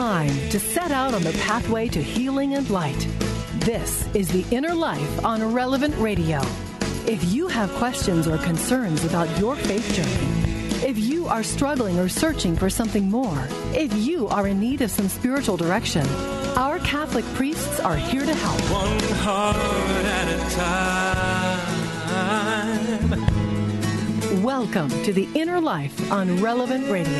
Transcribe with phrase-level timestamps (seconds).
[0.00, 3.06] time to set out on the pathway to healing and light.
[3.56, 6.40] This is The Inner Life on Relevant Radio.
[7.06, 12.08] If you have questions or concerns about your faith journey, if you are struggling or
[12.08, 16.06] searching for something more, if you are in need of some spiritual direction,
[16.56, 18.60] our Catholic priests are here to help.
[18.72, 21.49] One heart at a time.
[24.42, 27.12] Welcome to The Inner Life on Relevant Radio.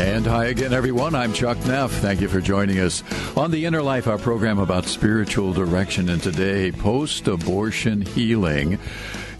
[0.00, 1.14] And hi again, everyone.
[1.14, 1.92] I'm Chuck Neff.
[1.92, 3.04] Thank you for joining us
[3.36, 6.08] on The Inner Life, our program about spiritual direction.
[6.08, 8.80] And today, post abortion healing.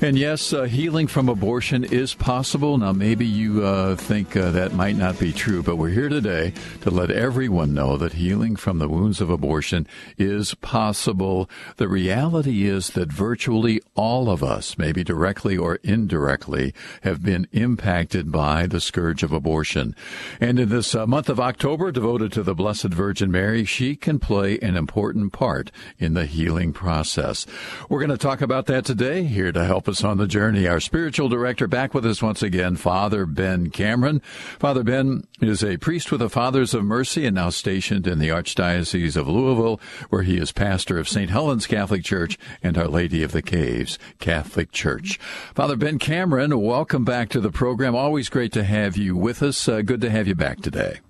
[0.01, 2.79] And yes, uh, healing from abortion is possible.
[2.79, 6.53] Now, maybe you uh, think uh, that might not be true, but we're here today
[6.83, 11.51] to let everyone know that healing from the wounds of abortion is possible.
[11.79, 18.31] The reality is that virtually all of us, maybe directly or indirectly, have been impacted
[18.31, 19.97] by the scourge of abortion.
[20.41, 24.21] And in this uh, month of October, devoted to the Blessed Virgin Mary, she can
[24.21, 27.47] play an important part in the healing process.
[27.89, 29.25] We're going to talk about that today.
[29.25, 30.69] Here to help us on the journey.
[30.69, 34.21] Our spiritual director back with us once again, Father Ben Cameron.
[34.59, 38.29] Father Ben is a priest with the Fathers of Mercy and now stationed in the
[38.29, 41.31] Archdiocese of Louisville, where he is pastor of St.
[41.31, 45.19] Helen's Catholic Church and Our Lady of the Caves Catholic Church.
[45.55, 47.97] Father Ben Cameron, welcome back to the program.
[47.97, 49.69] Always great to have you with us.
[49.69, 51.01] Uh, good to have you back today.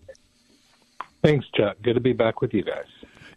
[1.23, 1.77] Thanks, Chuck.
[1.83, 2.87] Good to be back with you guys.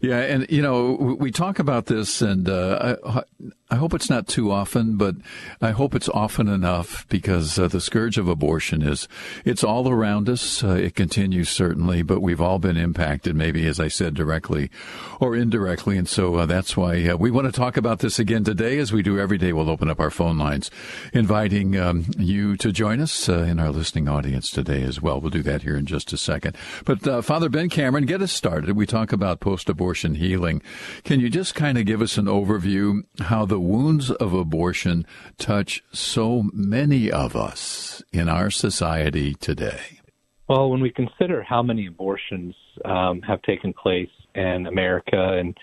[0.02, 3.21] Yeah, and you know we talk about this, and uh, I,
[3.69, 5.16] I hope it's not too often, but
[5.61, 9.07] I hope it's often enough because uh, the scourge of abortion is
[9.45, 10.63] it's all around us.
[10.63, 14.72] Uh, it continues certainly, but we've all been impacted, maybe as I said directly
[15.19, 18.44] or indirectly, and so uh, that's why uh, we want to talk about this again
[18.44, 19.53] today, as we do every day.
[19.53, 20.72] We'll open up our phone lines,
[21.13, 25.22] inviting um, you to join us uh, in our listening audience today as well.
[25.22, 26.57] We'll do that here in just a second.
[26.85, 28.75] But Father Ben Cameron, get us started.
[28.75, 30.61] We talk about post-abortion healing.
[31.03, 35.06] Can you just kind of give us an overview how the wounds of abortion
[35.38, 40.00] touch so many of us in our society today?
[40.47, 45.57] Well, when we consider how many abortions um, have taken place in America and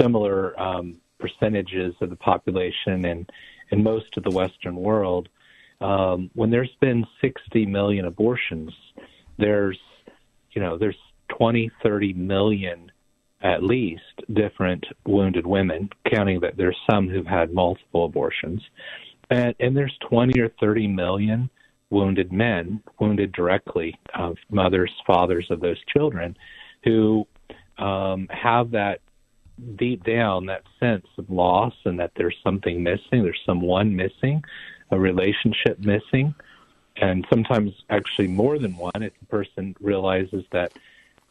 [0.00, 3.26] similar um, percentages of the population in,
[3.70, 5.28] in most of the Western world,
[5.80, 8.70] um, when there's been 60 million abortions,
[9.38, 9.78] there's,
[10.52, 10.96] you know, there's
[11.36, 12.91] 20, 30 million
[13.42, 18.62] at least different wounded women, counting that there's some who've had multiple abortions.
[19.30, 21.50] And, and there's 20 or 30 million
[21.90, 26.36] wounded men, wounded directly of mothers, fathers of those children,
[26.84, 27.26] who
[27.78, 29.00] um, have that
[29.76, 34.42] deep down, that sense of loss and that there's something missing, there's someone missing,
[34.90, 36.34] a relationship missing,
[36.96, 40.72] and sometimes actually more than one if the person realizes that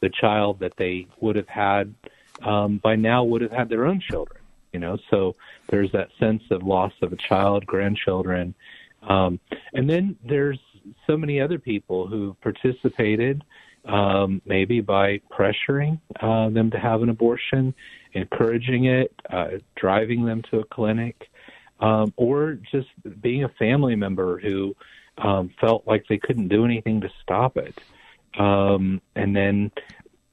[0.02, 1.94] the child that they would have had
[2.42, 4.40] um, by now would have had their own children.
[4.72, 5.34] You know, so
[5.68, 8.54] there's that sense of loss of a child, grandchildren,
[9.02, 9.40] um,
[9.74, 10.58] and then there's
[11.06, 13.42] so many other people who participated,
[13.84, 17.74] um, maybe by pressuring uh, them to have an abortion,
[18.12, 21.28] encouraging it, uh, driving them to a clinic,
[21.80, 22.88] um, or just
[23.20, 24.74] being a family member who
[25.18, 27.78] um, felt like they couldn't do anything to stop it.
[28.38, 29.70] Um, and then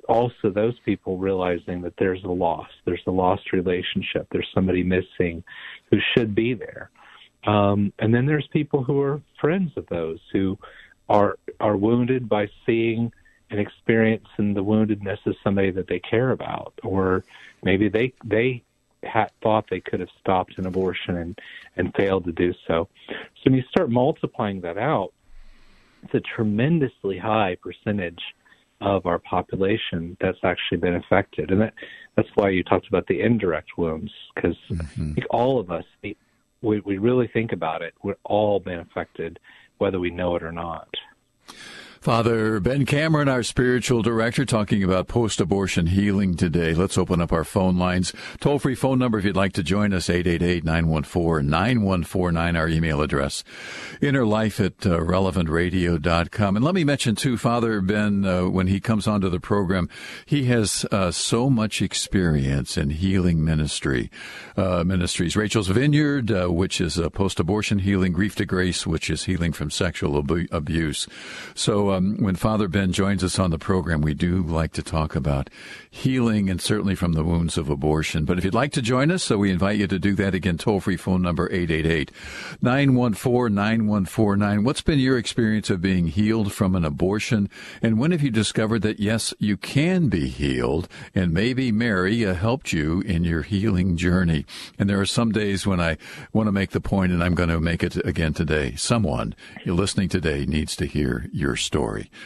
[0.08, 5.44] also those people realizing that there's a loss, there's a lost relationship, there's somebody missing
[5.92, 6.90] who should be there.
[7.46, 10.58] Um, and then there's people who are friends of those who
[11.08, 13.12] are are wounded by seeing
[13.50, 17.24] and experiencing the woundedness of somebody that they care about, or
[17.64, 18.64] maybe they they
[19.04, 21.40] had thought they could have stopped an abortion and
[21.78, 22.88] and failed to do so.
[23.08, 25.14] So when you start multiplying that out,
[26.04, 28.22] it's a tremendously high percentage
[28.82, 31.74] of our population that's actually been affected, and that
[32.16, 35.12] that's why you talked about the indirect wounds because mm-hmm.
[35.12, 36.16] I think all of us, we
[36.62, 39.40] we really think about it, we've all been affected,
[39.78, 40.90] whether we know it or not.
[42.01, 46.74] Father Ben Cameron, our spiritual director, talking about post abortion healing today.
[46.74, 48.13] Let's open up our phone lines.
[48.40, 53.01] Toll free phone number if you'd like to join us 888 914 9149, our email
[53.01, 53.44] address.
[54.01, 56.56] Innerlife at uh, relevantradio.com.
[56.56, 59.90] And let me mention, too, Father Ben, uh, when he comes onto the program,
[60.25, 64.10] he has uh, so much experience in healing ministry
[64.56, 65.36] uh, ministries.
[65.36, 69.69] Rachel's Vineyard, uh, which is post abortion healing, Grief to Grace, which is healing from
[69.69, 71.06] sexual abu- abuse.
[71.56, 75.15] So, um, when Father Ben joins us on the program, we do like to talk
[75.15, 75.50] about
[75.89, 78.25] healing and certainly from the wounds of abortion.
[78.25, 80.57] But if you'd like to join us, so we invite you to do that again,
[80.57, 82.12] toll free phone number 888
[82.62, 84.63] 914 9149.
[84.63, 87.50] What's been your experience of being healed from an abortion?
[87.81, 90.88] And when have you discovered that, yes, you can be healed?
[91.15, 94.45] And maybe Mary uh, helped you in your healing journey.
[94.77, 95.97] And there are some days when I
[96.33, 98.75] want to make the point, and I'm going to make it again today.
[98.75, 99.35] Someone
[99.65, 101.79] you're listening today needs to hear your story.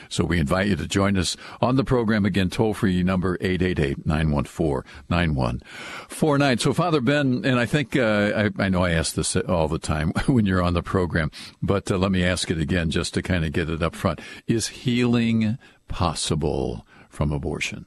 [0.09, 4.05] So we invite you to join us on the program again, toll free number 888
[4.05, 6.57] 914 9149.
[6.57, 9.79] So, Father Ben, and I think uh, I, I, know I ask this all the
[9.79, 13.21] time when you're on the program, but uh, let me ask it again just to
[13.21, 14.21] kind of get it up front.
[14.47, 15.57] Is healing
[15.87, 17.85] possible from abortion?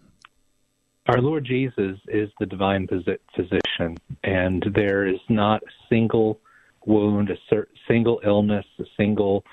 [1.08, 6.40] Our Lord Jesus is the divine physician, and there is not a single
[6.84, 9.44] wound, a single illness, a single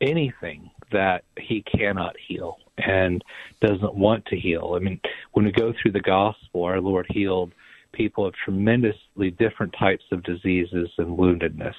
[0.00, 3.22] anything that he cannot heal and
[3.60, 4.74] doesn't want to heal.
[4.76, 5.00] I mean,
[5.32, 7.52] when we go through the gospel, our Lord healed
[7.92, 11.74] people of tremendously different types of diseases and woundedness.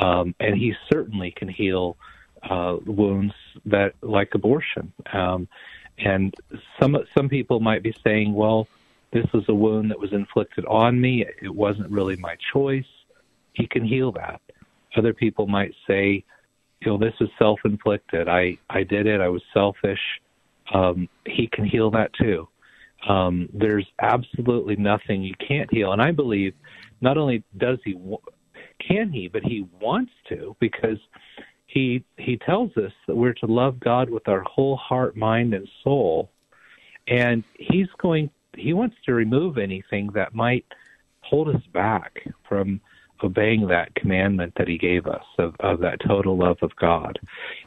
[0.00, 1.96] Um, and he certainly can heal
[2.48, 3.34] uh, wounds
[3.66, 4.92] that like abortion.
[5.12, 5.48] Um,
[5.98, 6.34] and
[6.80, 8.66] some some people might be saying, well,
[9.12, 11.24] this was a wound that was inflicted on me.
[11.42, 12.86] It wasn't really my choice.
[13.52, 14.40] He can heal that.
[14.96, 16.24] Other people might say,
[16.84, 18.28] you know, this is self-inflicted.
[18.28, 19.20] I I did it.
[19.20, 20.00] I was selfish.
[20.72, 22.48] Um, he can heal that too.
[23.08, 26.54] Um, there's absolutely nothing you can't heal, and I believe
[27.00, 27.94] not only does he
[28.86, 30.98] can he, but he wants to because
[31.66, 35.68] he he tells us that we're to love God with our whole heart, mind, and
[35.84, 36.30] soul,
[37.08, 38.30] and he's going.
[38.56, 40.66] He wants to remove anything that might
[41.22, 42.12] hold us back
[42.46, 42.80] from
[43.22, 47.18] obeying that commandment that he gave us of, of that total love of God.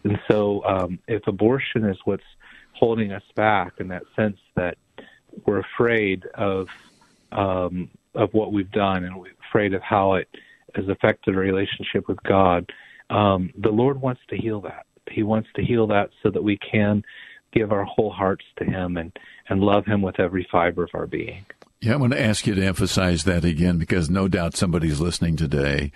[0.03, 2.23] And so, um, if abortion is what's
[2.73, 4.77] holding us back in that sense that
[5.45, 6.67] we're afraid of
[7.31, 10.29] um, of what we've done and we're afraid of how it
[10.75, 12.71] has affected our relationship with God,
[13.09, 14.85] um, the Lord wants to heal that.
[15.09, 17.03] He wants to heal that so that we can
[17.53, 19.17] give our whole hearts to Him and,
[19.49, 21.45] and love Him with every fiber of our being.
[21.85, 25.35] Yeah, I want to ask you to emphasize that again because no doubt somebody's listening
[25.35, 25.91] today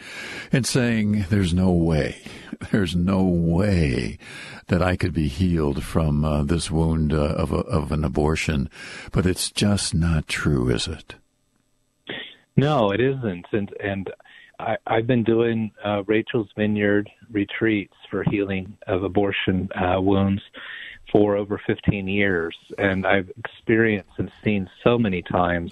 [0.51, 2.21] and saying, There's no way,
[2.71, 4.19] there's no way
[4.67, 8.69] that I could be healed from uh, this wound uh, of, a, of an abortion.
[9.11, 11.15] But it's just not true, is it?
[12.55, 13.47] No, it isn't.
[13.51, 14.11] And, and
[14.59, 20.43] I, I've been doing uh, Rachel's Vineyard retreats for healing of abortion uh, wounds
[21.11, 25.71] for over 15 years, and I've experienced and seen so many times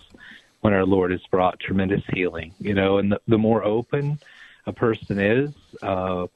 [0.62, 2.54] when our Lord has brought tremendous healing.
[2.60, 4.20] You know, and the, the more open
[4.66, 5.52] a person is
[5.82, 6.28] uh,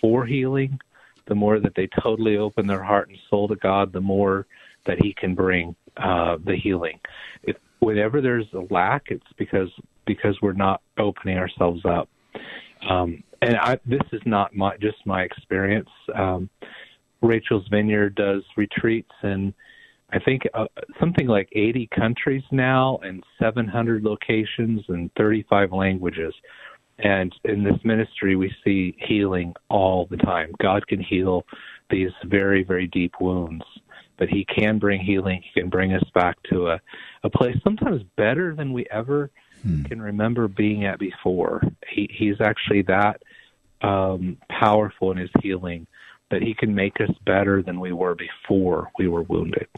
[0.00, 0.78] for healing,
[1.26, 4.46] the more that they totally open their heart and soul to God, the more
[4.86, 6.98] that He can bring uh, the healing.
[7.42, 9.70] If, whenever there's a lack, it's because
[10.04, 12.08] because we're not opening ourselves up.
[12.88, 15.88] Um, and I, this is not my just my experience.
[16.14, 16.48] Um,
[17.22, 19.54] Rachel's Vineyard does retreats in,
[20.10, 20.66] I think, uh,
[21.00, 26.34] something like 80 countries now and 700 locations and 35 languages.
[26.98, 30.52] And in this ministry, we see healing all the time.
[30.60, 31.44] God can heal
[31.90, 33.64] these very, very deep wounds,
[34.18, 35.42] but He can bring healing.
[35.42, 36.80] He can bring us back to a,
[37.24, 39.30] a place sometimes better than we ever
[39.62, 39.84] hmm.
[39.84, 41.62] can remember being at before.
[41.88, 43.22] He, he's actually that
[43.80, 45.86] um, powerful in His healing
[46.32, 49.68] that He can make us better than we were before we were wounded.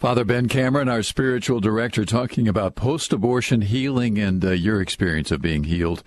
[0.00, 5.30] Father Ben Cameron, our spiritual director, talking about post abortion healing and uh, your experience
[5.30, 6.02] of being healed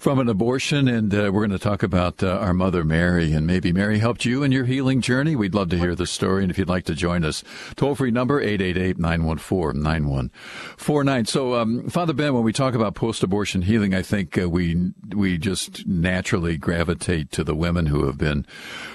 [0.00, 0.88] from an abortion.
[0.88, 3.32] And uh, we're going to talk about uh, our mother Mary.
[3.32, 5.36] And maybe Mary helped you in your healing journey.
[5.36, 6.42] We'd love to hear the story.
[6.42, 7.44] And if you'd like to join us,
[7.76, 11.26] toll free number 888 914 9149.
[11.26, 14.90] So, um, Father Ben, when we talk about post abortion healing, I think uh, we,
[15.14, 18.44] we just naturally gravitate to the women who have been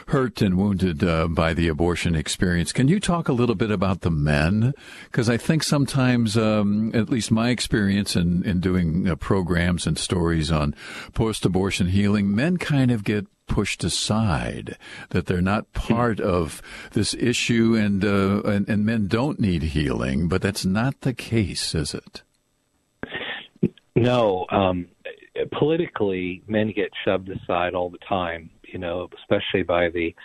[0.08, 2.74] hurt and wounded uh, by the abortion experience.
[2.74, 4.40] Can you talk a little bit about the men?
[4.41, 4.74] Men?
[5.05, 9.98] Because I think sometimes, um, at least my experience in, in doing uh, programs and
[9.98, 10.75] stories on
[11.13, 14.77] post abortion healing, men kind of get pushed aside,
[15.10, 16.62] that they're not part of
[16.93, 20.29] this issue, and, uh, and, and men don't need healing.
[20.29, 22.24] But that's not the case, is it?
[23.95, 24.45] No.
[24.50, 24.88] Um,
[25.51, 28.50] politically, men get shoved aside all the time.
[28.63, 30.15] You know, especially by the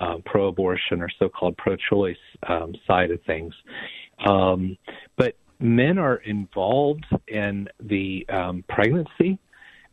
[0.00, 2.16] uh, pro-abortion or so-called pro-choice
[2.48, 3.54] um, side of things.
[4.26, 4.76] Um,
[5.16, 9.38] but men are involved in the um, pregnancy.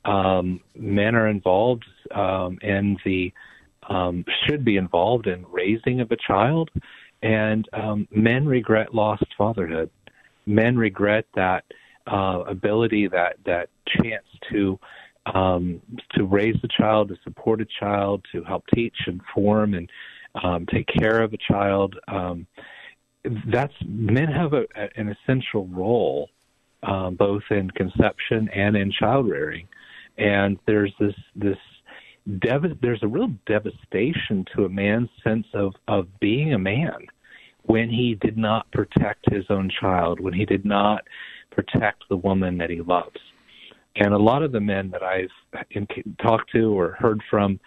[0.05, 3.31] Um, men are involved um, in the
[3.89, 6.69] um, should be involved in raising of a child,
[7.23, 9.89] and um, men regret lost fatherhood.
[10.45, 11.65] Men regret that
[12.11, 14.79] uh, ability, that that chance to
[15.25, 15.81] um,
[16.13, 19.89] to raise a child, to support a child, to help teach and form and
[20.43, 21.95] um, take care of a child.
[22.07, 22.47] Um,
[23.51, 26.29] that's men have a, an essential role
[26.83, 29.67] um, both in conception and in child rearing,
[30.17, 31.57] and there's this this
[32.39, 37.05] dev- there's a real devastation to a man's sense of of being a man
[37.63, 41.03] when he did not protect his own child, when he did not
[41.51, 43.19] protect the woman that he loves.
[43.95, 45.29] And a lot of the men that I've
[46.21, 47.59] talked to or heard from,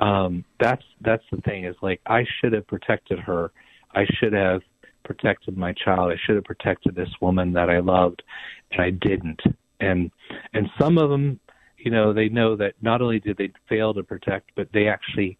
[0.00, 3.50] um, that's that's the thing is like I should have protected her.
[3.94, 4.62] I should have
[5.04, 6.12] protected my child.
[6.12, 8.22] I should have protected this woman that I loved,
[8.70, 9.40] and I didn't.
[9.80, 10.10] And
[10.52, 11.40] and some of them,
[11.78, 15.38] you know, they know that not only did they fail to protect, but they actually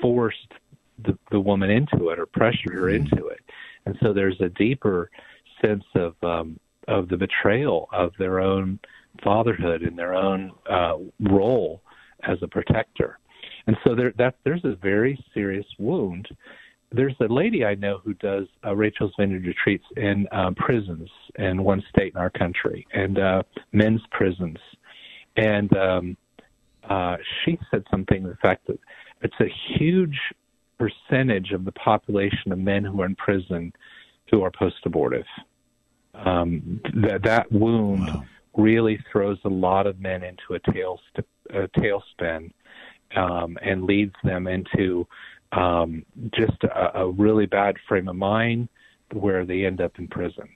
[0.00, 0.52] forced
[1.04, 3.06] the the woman into it or pressured her mm-hmm.
[3.06, 3.40] into it.
[3.86, 5.10] And so there's a deeper
[5.62, 8.78] sense of um, of the betrayal of their own
[9.22, 11.82] fatherhood and their own uh, role
[12.24, 13.18] as a protector.
[13.66, 16.28] And so there that there's a very serious wound
[16.92, 21.62] there's a lady I know who does uh, Rachel's Vineyard retreats in uh, prisons in
[21.62, 23.42] one state in our country and uh,
[23.72, 24.58] men's prisons,
[25.36, 26.16] and um,
[26.88, 28.78] uh, she said something the fact that
[29.22, 30.18] it's a huge
[30.78, 33.72] percentage of the population of men who are in prison
[34.30, 35.24] who are post-abortive.
[36.14, 38.24] Um, that that wound wow.
[38.56, 41.00] Really throws a lot of men into a tail
[41.50, 42.50] a tailspin
[43.14, 45.06] um, and leads them into
[45.52, 48.68] um, just a, a really bad frame of mind
[49.12, 50.48] where they end up in prison.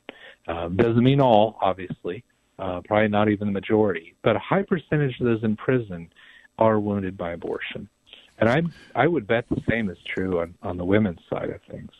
[0.48, 2.24] Uh, doesn't mean all, obviously,
[2.58, 6.10] uh, probably not even the majority, but a high percentage of those in prison
[6.58, 7.88] are wounded by abortion.
[8.38, 8.62] And I
[8.94, 11.90] I would bet the same is true on, on the women's side of things.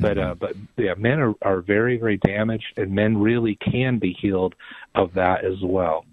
[0.00, 4.16] But uh, but yeah, men are, are very very damaged, and men really can be
[4.20, 4.54] healed
[4.94, 6.04] of that as well.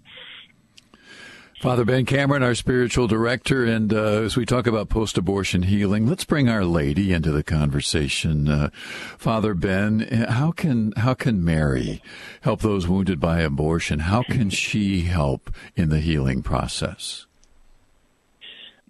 [1.60, 6.24] Father Ben Cameron, our spiritual director, and uh, as we talk about post-abortion healing, let's
[6.24, 8.48] bring Our Lady into the conversation.
[8.48, 8.70] Uh,
[9.18, 12.02] Father Ben, how can how can Mary
[12.40, 13.98] help those wounded by abortion?
[13.98, 17.26] How can she help in the healing process?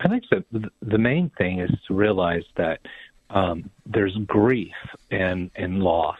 [0.01, 2.79] I think the the main thing is to realize that
[3.31, 4.75] um, there's grief
[5.11, 6.19] and and loss,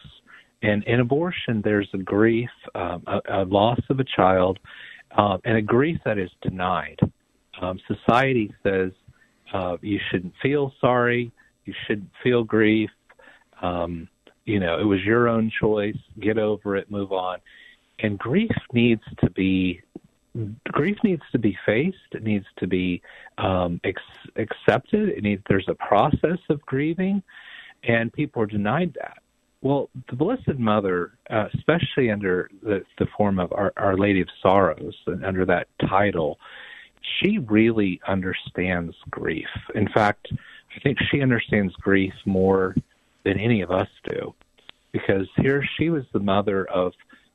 [0.63, 4.59] and in abortion there's a grief, um, a, a loss of a child
[5.17, 6.99] uh, and a grief that is denied.
[7.61, 8.93] Um, society says
[9.53, 11.33] uh, you shouldn't feel sorry,
[11.65, 12.91] you shouldn't feel grief.
[13.63, 14.09] Um,
[14.45, 15.97] you know, it was your own choice.
[16.21, 17.39] Get over it, move on.
[17.99, 19.81] And grief needs to be
[20.71, 21.97] grief needs to be faced.
[22.13, 23.03] It needs to be
[23.39, 24.03] um, ex-
[24.37, 25.09] accepted.
[25.11, 27.23] It needs there's a process of grieving,
[27.85, 29.19] and people are denied that.
[29.63, 34.29] Well, the Blessed Mother, uh, especially under the, the form of Our, Our Lady of
[34.43, 34.95] Sorrows,
[35.25, 36.39] under that title,
[37.19, 39.49] she really understands grief.
[39.75, 40.29] In fact,
[40.77, 42.75] I think she understands grief more
[43.25, 44.35] than any of us do,
[44.93, 46.93] because here she was the mother of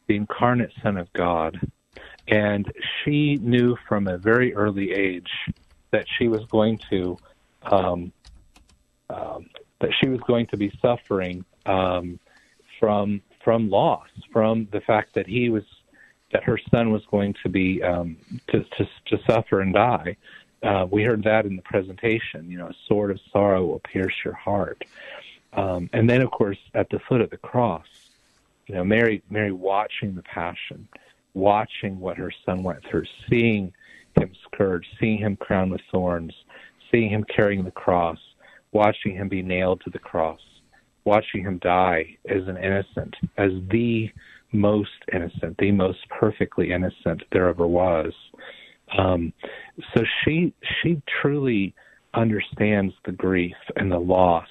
[0.08, 1.60] the incarnate Son of God,
[2.28, 2.72] and
[3.04, 5.30] she knew from a very early age
[5.92, 7.18] that she was going to
[7.64, 8.12] um,
[9.10, 9.50] um,
[9.82, 12.20] that she was going to be suffering um,
[12.80, 15.64] from from loss, from the fact that he was
[16.32, 18.18] that her son was going to be um,
[18.48, 20.18] to, to to suffer and die.
[20.64, 22.50] Uh, we heard that in the presentation.
[22.50, 24.84] You know, a sword of sorrow will pierce your heart.
[25.54, 27.86] Um, and then, of course, at the foot of the cross,
[28.68, 30.88] you know, Mary Mary watching the passion,
[31.36, 33.72] watching what her son went through, seeing
[34.20, 36.34] him scourged, seeing him crowned with thorns,
[36.92, 38.18] seeing him carrying the cross,
[38.72, 40.40] watching him be nailed to the cross
[41.06, 44.10] watching him die as an innocent, as the
[44.52, 48.12] most innocent, the most perfectly innocent there ever was.
[48.98, 49.32] Um,
[49.94, 51.74] so she she truly
[52.14, 54.48] understands the grief and the loss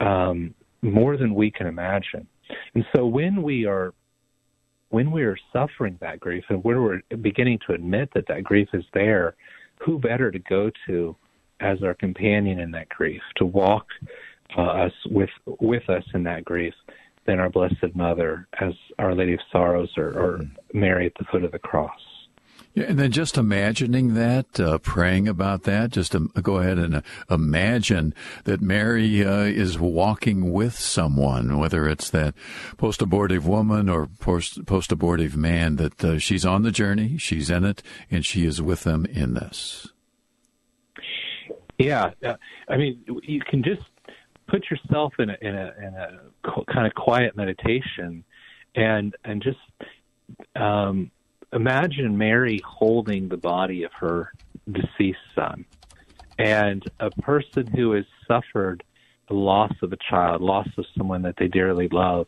[0.00, 2.26] um, more than we can imagine.
[2.74, 3.94] And so when we are
[4.94, 8.68] when we are suffering that grief and when we're beginning to admit that that grief
[8.72, 9.34] is there,
[9.84, 11.16] who better to go to
[11.58, 13.86] as our companion in that grief to walk
[14.56, 16.74] uh, us with with us in that grief
[17.26, 20.40] than our Blessed Mother as Our Lady of Sorrows or, or
[20.72, 21.90] Mary at the foot of the cross.
[22.74, 26.96] Yeah, and then just imagining that, uh, praying about that, just to go ahead and
[26.96, 27.00] uh,
[27.30, 28.12] imagine
[28.44, 32.34] that Mary uh, is walking with someone, whether it's that
[32.76, 37.64] post abortive woman or post abortive man, that uh, she's on the journey, she's in
[37.64, 39.86] it, and she is with them in this.
[41.78, 42.34] Yeah, uh,
[42.68, 43.82] I mean, you can just
[44.48, 48.24] put yourself in a in a, in a kind of quiet meditation,
[48.74, 49.58] and and just
[50.56, 51.12] um,
[51.54, 54.32] imagine Mary holding the body of her
[54.70, 55.64] deceased son,
[56.38, 58.82] and a person who has suffered
[59.28, 62.26] the loss of a child, loss of someone that they dearly love,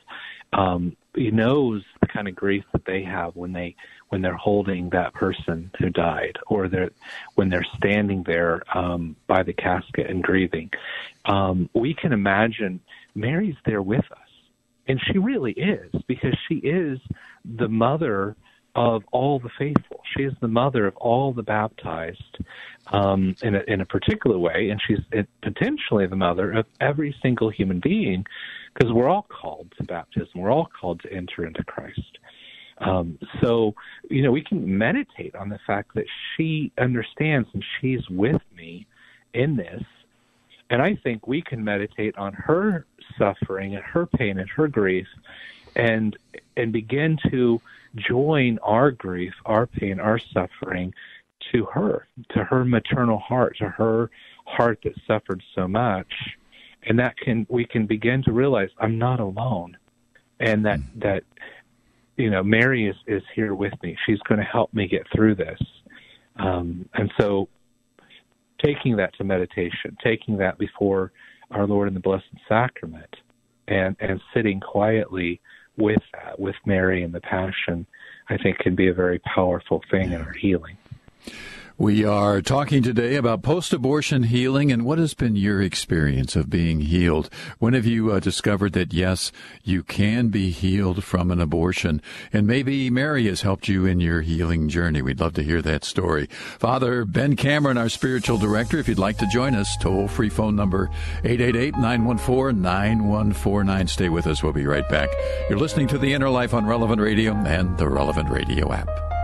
[0.53, 3.75] um, he knows the kind of grief that they have when they
[4.09, 6.91] when they're holding that person who died, or they're
[7.35, 10.71] when they're standing there um, by the casket and grieving.
[11.25, 12.81] Um, we can imagine
[13.15, 14.29] Mary's there with us,
[14.87, 16.99] and she really is because she is
[17.45, 18.37] the mother
[18.77, 20.03] of all the faithful.
[20.15, 22.39] She is the mother of all the baptized
[22.89, 25.01] um, in, a, in a particular way, and she's
[25.43, 28.25] potentially the mother of every single human being
[28.75, 30.29] because we're all called to baptism.
[30.37, 32.19] We're all called to enter into Christ.
[32.79, 33.75] Um, so,
[34.11, 36.05] you know, we can meditate on the fact that
[36.37, 38.87] she understands and she's with me
[39.33, 39.83] in this.
[40.69, 42.85] And I think we can meditate on her
[43.17, 45.07] suffering and her pain and her grief
[45.75, 46.17] and
[46.57, 47.61] and begin to
[47.97, 50.93] join our grief, our pain, our suffering
[51.53, 54.11] to her, to her maternal heart, to her
[54.47, 56.13] heart that suffered so much.
[56.89, 59.77] And that can we can begin to realize I'm not alone.
[60.39, 61.25] And that that
[62.17, 63.97] you know, Mary is, is here with me.
[64.07, 65.61] She's going to help me get through this.
[66.37, 67.49] Um, and so
[68.65, 71.13] taking that to meditation, taking that before
[71.51, 73.15] our Lord in the Blessed Sacrament
[73.69, 75.41] and, and sitting quietly
[75.77, 77.87] with that, with Mary and the Passion,
[78.29, 80.77] I think can be a very powerful thing in our healing.
[81.79, 86.49] We are talking today about post abortion healing and what has been your experience of
[86.49, 87.29] being healed?
[87.59, 89.31] When have you uh, discovered that, yes,
[89.63, 92.01] you can be healed from an abortion?
[92.33, 95.03] And maybe Mary has helped you in your healing journey.
[95.03, 96.29] We'd love to hear that story.
[96.59, 100.57] Father Ben Cameron, our spiritual director, if you'd like to join us, toll free phone
[100.57, 100.89] number
[101.25, 103.87] 888 914 9149.
[103.89, 104.43] Stay with us.
[104.43, 105.11] We'll be right back.
[105.51, 109.16] You're listening to The Inner Life on Relevant Radio and the Relevant Radio app.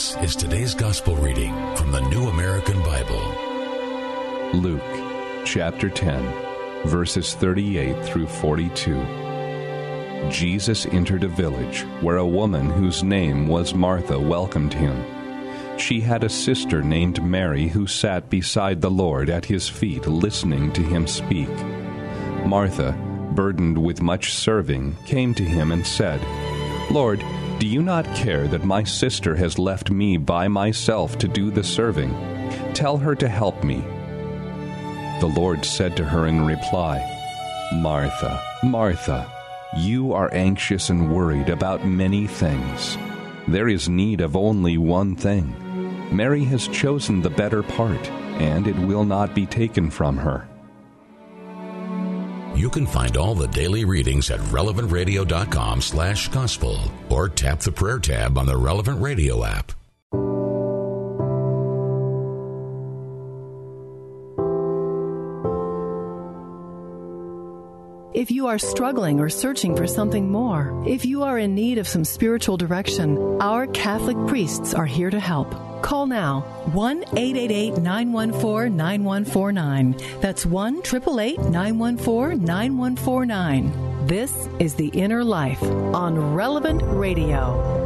[0.00, 3.20] This is today's gospel reading from the New American Bible.
[4.58, 4.80] Luke
[5.44, 8.94] chapter 10, verses 38 through 42.
[10.30, 15.04] Jesus entered a village where a woman whose name was Martha welcomed him.
[15.78, 20.72] She had a sister named Mary who sat beside the Lord at his feet listening
[20.72, 21.50] to him speak.
[22.46, 22.92] Martha,
[23.32, 26.22] burdened with much serving, came to him and said,
[26.90, 27.22] Lord,
[27.60, 31.62] do you not care that my sister has left me by myself to do the
[31.62, 32.10] serving?
[32.72, 33.84] Tell her to help me.
[35.20, 36.98] The Lord said to her in reply,
[37.74, 39.30] Martha, Martha,
[39.76, 42.96] you are anxious and worried about many things.
[43.46, 45.54] There is need of only one thing.
[46.10, 50.48] Mary has chosen the better part, and it will not be taken from her.
[52.54, 57.98] You can find all the daily readings at relevantradio.com slash gospel or tap the prayer
[57.98, 59.72] tab on the Relevant Radio app.
[68.12, 71.88] If you are struggling or searching for something more, if you are in need of
[71.88, 75.54] some spiritual direction, our Catholic priests are here to help.
[75.82, 76.40] Call now
[76.72, 79.96] 1 888 914 9149.
[80.20, 84.06] That's 1 888 914 9149.
[84.06, 87.79] This is The Inner Life on Relevant Radio.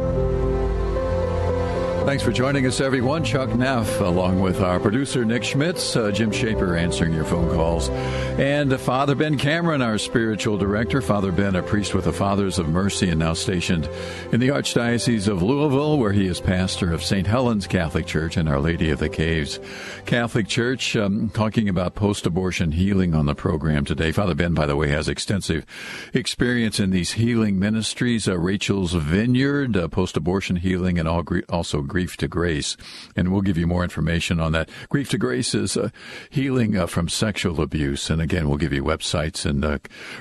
[2.05, 3.23] Thanks for joining us, everyone.
[3.23, 7.89] Chuck Neff, along with our producer Nick Schmitz, uh, Jim Shaper answering your phone calls,
[8.37, 11.01] and uh, Father Ben Cameron, our spiritual director.
[11.01, 13.89] Father Ben, a priest with the Fathers of Mercy and now stationed
[14.31, 17.25] in the Archdiocese of Louisville, where he is pastor of St.
[17.25, 19.59] Helen's Catholic Church and Our Lady of the Caves
[20.05, 20.95] Catholic Church.
[20.95, 24.11] Um, talking about post abortion healing on the program today.
[24.11, 25.65] Father Ben, by the way, has extensive
[26.13, 32.17] experience in these healing ministries uh, Rachel's Vineyard, uh, post abortion healing, and also Grief
[32.17, 32.75] to Grace.
[33.15, 34.69] And we'll give you more information on that.
[34.89, 35.91] Grief to Grace is uh,
[36.29, 38.09] healing uh, from sexual abuse.
[38.09, 39.77] And again, we'll give you websites and uh,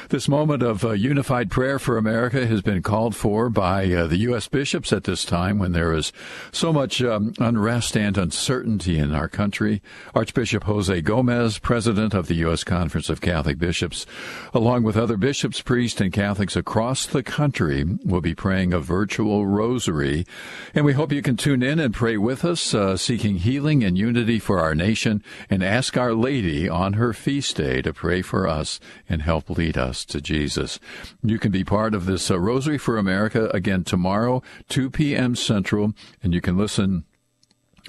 [0.10, 4.18] This moment of uh, unified prayer for America has been called for by uh, the
[4.18, 4.48] U.S.
[4.48, 6.14] bishops at this time when there is
[6.52, 9.82] so much um, unrest and uncertainty in our country.
[10.14, 12.64] Archbishop Jose Gomez, president of the U.S.
[12.64, 14.06] Conference of Catholic Bishops,
[14.54, 19.46] along with other bishops, priests, and Catholics across the country, will be praying a virtual
[19.46, 20.26] rosary.
[20.74, 23.98] And we hope you can tune in and pray with us, uh, seeking healing and
[23.98, 28.48] unity for our nation and ask Our Lady on her feast day to pray for
[28.48, 30.80] us and help lead us to Jesus.
[31.24, 35.36] You can be part of this uh, Rosary for America again tomorrow, 2 p.m.
[35.36, 37.06] Central, and you can listen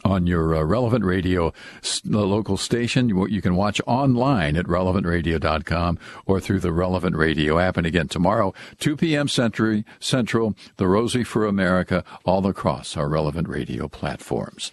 [0.07, 1.53] on your uh, relevant radio
[2.05, 7.77] local station you, you, can watch online at relevantradio.com or through the relevant radio app
[7.77, 13.49] and again tomorrow 2 p.m century central the rosary for america all across our relevant
[13.49, 14.71] radio platforms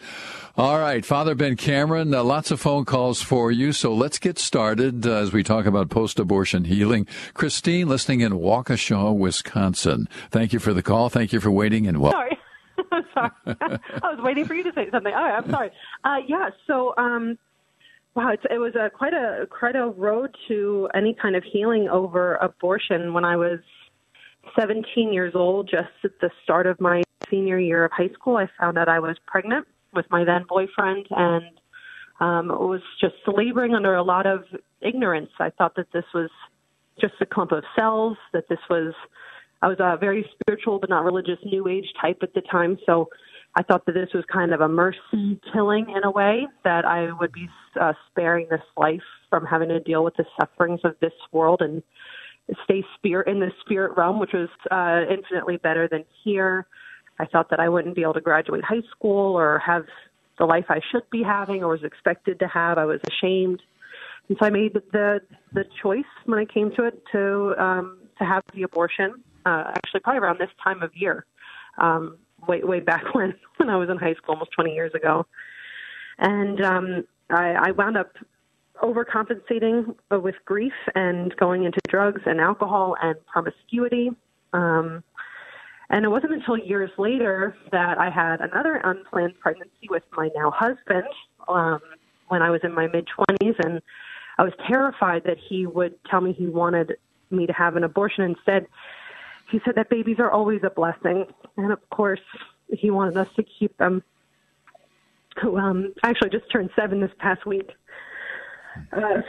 [0.56, 3.74] all right, Father Ben Cameron, uh, lots of phone calls for you.
[3.74, 7.08] So let's get started uh, as we talk about post abortion healing.
[7.34, 10.08] Christine, listening in Waukesha, Wisconsin.
[10.30, 11.10] Thank you for the call.
[11.10, 12.38] Thank you for waiting and welcome.
[13.14, 13.32] Sorry.
[13.46, 13.80] sorry.
[14.02, 15.14] I was waiting for you to say something.
[15.14, 15.72] Right, I'm sorry.
[16.04, 16.94] Uh, yeah, so.
[16.98, 17.38] Um,
[18.16, 22.36] Wow, it was a, quite a quite a road to any kind of healing over
[22.36, 23.12] abortion.
[23.12, 23.58] When I was
[24.56, 28.48] 17 years old, just at the start of my senior year of high school, I
[28.60, 31.46] found out I was pregnant with my then boyfriend and
[32.20, 34.44] um, was just laboring under a lot of
[34.82, 35.30] ignorance.
[35.40, 36.30] I thought that this was
[37.00, 38.94] just a clump of cells, that this was,
[39.63, 42.78] I was a very spiritual but not religious new age type at the time.
[42.86, 43.08] So
[43.56, 47.13] I thought that this was kind of a mercy killing in a way, that I
[47.13, 47.47] would be
[47.80, 51.82] uh, sparing this life from having to deal with the sufferings of this world and
[52.65, 56.67] stay spirit in the spirit realm, which was uh, infinitely better than here.
[57.19, 59.86] I thought that I wouldn't be able to graduate high school or have
[60.39, 62.78] the life I should be having or was expected to have.
[62.78, 63.62] I was ashamed,
[64.28, 65.21] and so I made the
[65.54, 69.23] the choice when I came to it to um, to have the abortion.
[69.46, 71.26] Uh, actually, probably around this time of year,
[71.78, 75.26] um, way way back when when I was in high school, almost 20 years ago,
[76.20, 78.12] and um, I, I wound up
[78.82, 84.12] overcompensating with grief and going into drugs and alcohol and promiscuity.
[84.52, 85.04] Um,
[85.90, 90.52] and it wasn't until years later that I had another unplanned pregnancy with my now
[90.52, 91.08] husband
[91.48, 91.80] um,
[92.30, 93.56] when I was in my mid 20s.
[93.64, 93.82] And
[94.38, 96.94] I was terrified that he would tell me he wanted
[97.30, 98.24] me to have an abortion.
[98.24, 98.68] Instead,
[99.52, 101.26] he said that babies are always a blessing.
[101.58, 102.22] And of course,
[102.70, 104.04] he wanted us to keep them.
[105.42, 107.72] Who um, actually just turned seven this past week.
[108.96, 109.00] Uh,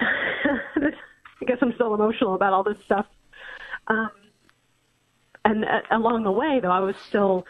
[0.76, 3.06] I guess I'm still emotional about all this stuff.
[3.86, 4.10] Um,
[5.44, 7.46] and uh, along the way, though, I was still,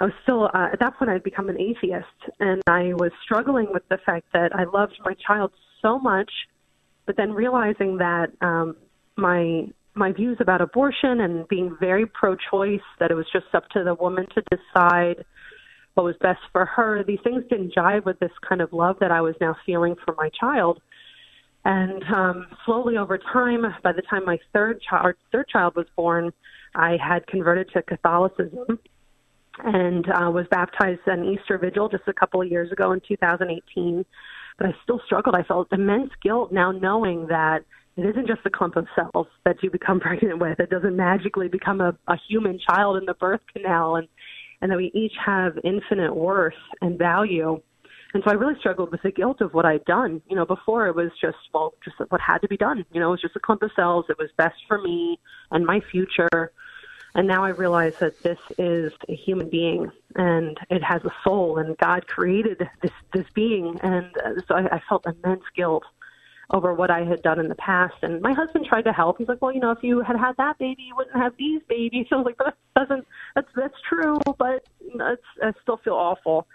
[0.00, 2.06] I was still uh, at that point I'd become an atheist,
[2.40, 6.30] and I was struggling with the fact that I loved my child so much,
[7.06, 8.76] but then realizing that um,
[9.16, 13.84] my my views about abortion and being very pro-choice, that it was just up to
[13.84, 15.24] the woman to decide
[15.94, 17.02] what was best for her.
[17.02, 20.14] These things didn't jive with this kind of love that I was now feeling for
[20.16, 20.80] my child.
[21.64, 26.32] And um, slowly over time, by the time my third child, third child was born,
[26.74, 28.78] I had converted to Catholicism
[29.64, 34.04] and uh, was baptized an Easter Vigil just a couple of years ago in 2018.
[34.56, 35.34] But I still struggled.
[35.34, 37.64] I felt immense guilt now knowing that
[37.98, 40.60] it isn't just a clump of cells that you become pregnant with.
[40.60, 44.08] It doesn't magically become a, a human child in the birth canal, and
[44.60, 47.60] and that we each have infinite worth and value.
[48.14, 50.22] And so I really struggled with the guilt of what I'd done.
[50.28, 52.84] You know, before it was just, well, just what had to be done.
[52.90, 54.06] You know, it was just a clump of cells.
[54.08, 56.52] It was best for me and my future.
[57.14, 61.58] And now I realize that this is a human being and it has a soul
[61.58, 63.78] and God created this, this being.
[63.82, 65.84] And uh, so I, I felt immense guilt
[66.50, 67.96] over what I had done in the past.
[68.02, 69.18] And my husband tried to help.
[69.18, 71.60] He's like, well, you know, if you had had that baby, you wouldn't have these
[71.68, 72.06] babies.
[72.08, 75.94] So I was like, but that doesn't, that's, that's true, but it's, I still feel
[75.94, 76.46] awful.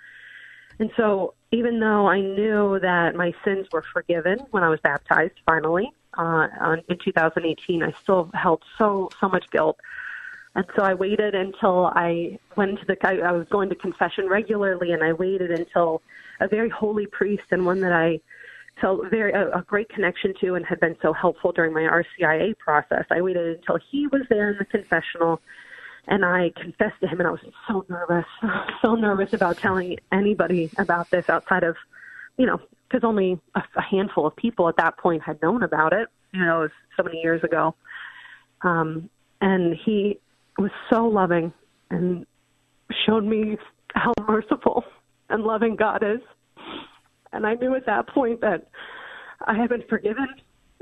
[0.79, 5.35] And so, even though I knew that my sins were forgiven when I was baptized,
[5.45, 6.47] finally uh,
[6.87, 9.79] in 2018, I still held so so much guilt.
[10.55, 12.97] And so I waited until I went to the.
[13.07, 16.01] I, I was going to confession regularly, and I waited until
[16.39, 18.19] a very holy priest and one that I
[18.81, 22.57] felt very a, a great connection to and had been so helpful during my RCIA
[22.57, 23.05] process.
[23.11, 25.41] I waited until he was there in the confessional
[26.07, 28.25] and I confessed to him, and I was so nervous,
[28.81, 31.77] so nervous about telling anybody about this outside of,
[32.37, 35.93] you know, because only a, a handful of people at that point had known about
[35.93, 36.09] it.
[36.33, 37.75] You know, it was so many years ago.
[38.61, 39.09] Um,
[39.39, 40.19] and he
[40.57, 41.53] was so loving
[41.89, 42.25] and
[43.05, 43.57] showed me
[43.93, 44.83] how merciful
[45.29, 46.19] and loving God is.
[47.33, 48.69] And I knew at that point that
[49.45, 50.27] I had been forgiven,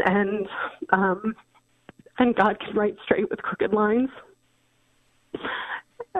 [0.06, 0.48] and
[0.90, 1.36] um,
[2.20, 4.10] and God can write straight with crooked lines.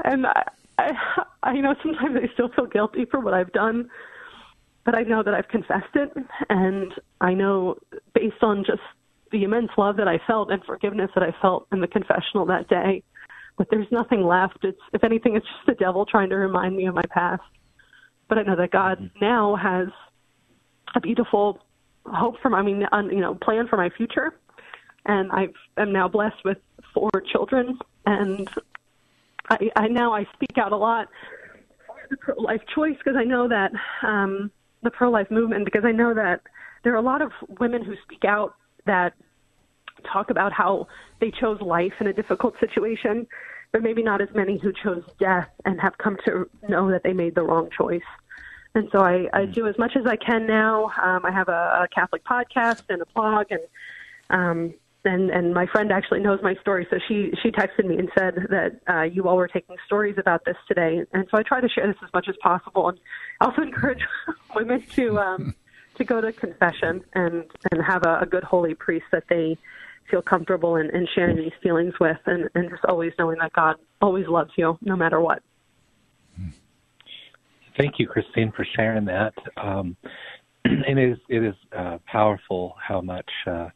[0.06, 0.44] And I,
[0.78, 3.90] I, I know sometimes I still feel guilty for what I've done,
[4.86, 6.12] but I know that I've confessed it,
[6.50, 7.78] and I know
[8.14, 8.82] based on just
[9.32, 12.68] the immense love that I felt and forgiveness that I felt in the confessional that
[12.68, 13.04] day,
[13.58, 14.64] but there's nothing left.
[14.64, 17.44] It's if anything, it's just the devil trying to remind me of my past.
[18.28, 19.20] But I know that God mm-hmm.
[19.20, 19.90] now has
[20.96, 21.60] a beautiful
[22.06, 24.34] hope for my, I mean, you know, plan for my future,
[25.06, 26.58] and I am now blessed with
[26.94, 28.50] four children, and
[29.50, 31.08] I, I now I speak out a lot
[31.88, 33.72] for the pro-life choice because I know that
[34.04, 34.52] um,
[34.84, 36.42] the pro-life movement because I know that
[36.84, 39.14] there are a lot of women who speak out that
[40.12, 40.88] talk about how
[41.20, 43.28] they chose life in a difficult situation,
[43.72, 47.14] but maybe not as many who chose death and have come to know that they
[47.14, 48.02] made the wrong choice.
[48.74, 50.92] And so I, I do as much as I can now.
[51.02, 53.62] Um, I have a, a Catholic podcast and a blog, and
[54.30, 58.10] um, and and my friend actually knows my story, so she she texted me and
[58.18, 61.60] said that uh, you all were taking stories about this today, and so I try
[61.60, 63.00] to share this as much as possible, and
[63.42, 64.02] also encourage
[64.56, 65.56] women to um,
[65.96, 69.58] to go to confession and and have a, a good holy priest that they
[70.10, 73.78] feel comfortable in, in sharing these feelings with, and, and just always knowing that God
[74.02, 75.42] always loves you no matter what.
[77.78, 79.34] Thank you, Christine, for sharing that.
[79.58, 79.96] Um,
[80.66, 83.70] it is it is uh, powerful how much uh,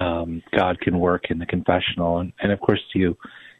[0.00, 3.16] um, God can work in the confessional, and, and of course, you,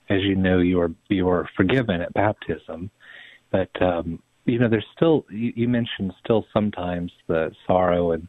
[0.08, 2.90] as you know, you are you are forgiven at baptism,
[3.50, 8.28] but um, you know there's still you, you mentioned still sometimes the sorrow and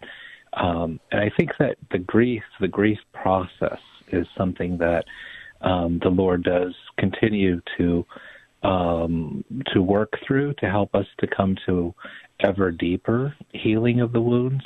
[0.53, 3.79] um, and I think that the grief the grief process
[4.11, 5.05] is something that
[5.61, 8.05] um, the Lord does continue to
[8.63, 9.43] um,
[9.73, 11.93] to work through to help us to come to
[12.39, 14.63] ever deeper healing of the wounds.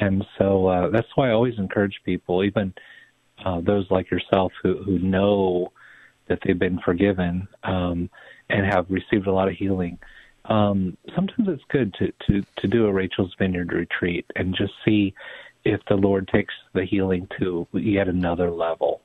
[0.00, 2.74] And so uh, that's why I always encourage people, even
[3.44, 5.72] uh, those like yourself who, who know
[6.28, 8.08] that they've been forgiven um,
[8.48, 9.98] and have received a lot of healing.
[10.46, 15.14] Um, sometimes it's good to, to, to do a Rachel's Vineyard retreat and just see
[15.64, 19.02] if the Lord takes the healing to yet another level.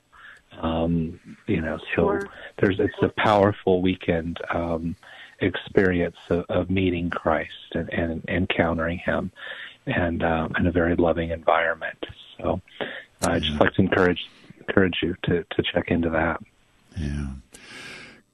[0.62, 2.28] Um, you know, so sure.
[2.60, 4.96] there's it's a powerful weekend um,
[5.40, 9.30] experience of, of meeting Christ and, and encountering Him,
[9.86, 11.98] and um, in a very loving environment.
[12.38, 12.60] So,
[13.22, 14.20] I just like to encourage
[14.66, 16.40] encourage you to to check into that.
[16.96, 17.26] Yeah.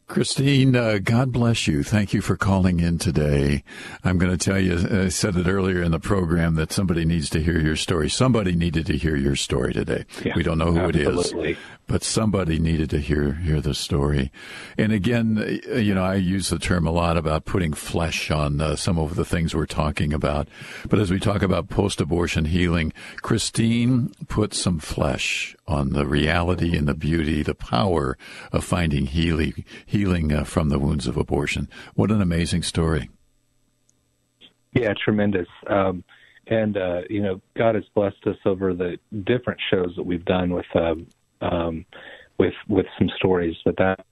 [0.06, 1.82] Christine, uh, God bless you.
[1.82, 3.64] Thank you for calling in today.
[4.04, 7.30] I'm going to tell you, I said it earlier in the program that somebody needs
[7.30, 8.10] to hear your story.
[8.10, 10.04] Somebody needed to hear your story today.
[10.22, 11.52] Yeah, we don't know who absolutely.
[11.52, 14.30] it is, but somebody needed to hear hear the story.
[14.76, 18.76] And again, you know, I use the term a lot about putting flesh on uh,
[18.76, 20.48] some of the things we're talking about.
[20.88, 26.86] But as we talk about post-abortion healing, Christine put some flesh on the reality and
[26.86, 28.18] the beauty, the power
[28.52, 29.64] of finding healing
[29.94, 31.68] healing uh, from the wounds of abortion.
[31.94, 33.10] What an amazing story.
[34.72, 35.48] Yeah, tremendous.
[35.68, 36.02] Um,
[36.48, 40.52] and, uh, you know, God has blessed us over the different shows that we've done
[40.52, 41.06] with, um,
[41.40, 41.86] um,
[42.38, 44.04] with, with some stories, but that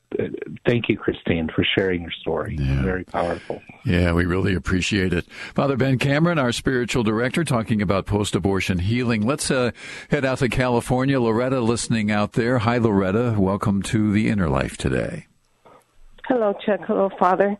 [0.66, 2.56] thank you, Christine, for sharing your story.
[2.58, 2.82] Yeah.
[2.82, 3.62] Very powerful.
[3.84, 5.24] Yeah, we really appreciate it.
[5.54, 9.26] Father Ben Cameron, our spiritual director, talking about post abortion healing.
[9.26, 9.70] Let's uh,
[10.10, 11.20] head out to California.
[11.20, 12.58] Loretta, listening out there.
[12.58, 13.36] Hi, Loretta.
[13.38, 15.26] Welcome to the Inner Life today.
[16.26, 16.80] Hello, Chuck.
[16.86, 17.56] Hello, Father.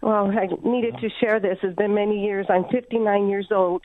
[0.00, 1.58] Well, I needed to share this.
[1.64, 2.46] It's been many years.
[2.48, 3.82] I'm 59 years old,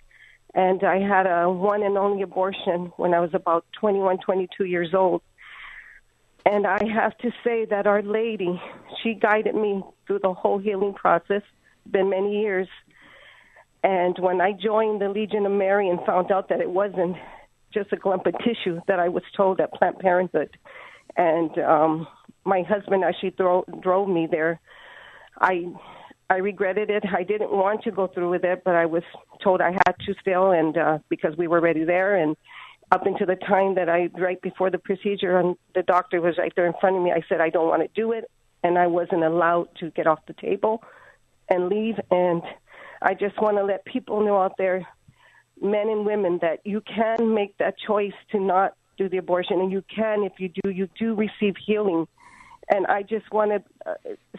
[0.54, 4.94] and I had a one and only abortion when I was about 21, 22 years
[4.94, 5.24] old.
[6.46, 8.62] And I have to say that Our Lady,
[9.02, 11.42] she guided me through the whole healing process.
[11.42, 12.68] It's been many years.
[13.84, 17.18] And when I joined the Legion of Mary and found out that it wasn't
[17.74, 20.56] just a clump of tissue that I was told at Planned Parenthood,
[21.18, 22.08] and um,
[22.50, 24.60] my husband actually thro- drove me there.
[25.40, 25.54] I
[26.30, 27.04] I regretted it.
[27.12, 29.04] I didn't want to go through with it, but I was
[29.44, 32.36] told I had to still, and uh, because we were already there, and
[32.92, 36.52] up until the time that I right before the procedure, and the doctor was right
[36.56, 37.12] there in front of me.
[37.12, 38.26] I said I don't want to do it,
[38.64, 40.84] and I wasn't allowed to get off the table
[41.50, 41.96] and leave.
[42.12, 42.42] And
[43.02, 44.88] I just want to let people know out there,
[45.62, 49.72] men and women, that you can make that choice to not do the abortion, and
[49.72, 52.06] you can, if you do, you do receive healing
[52.70, 53.94] And I just want to uh,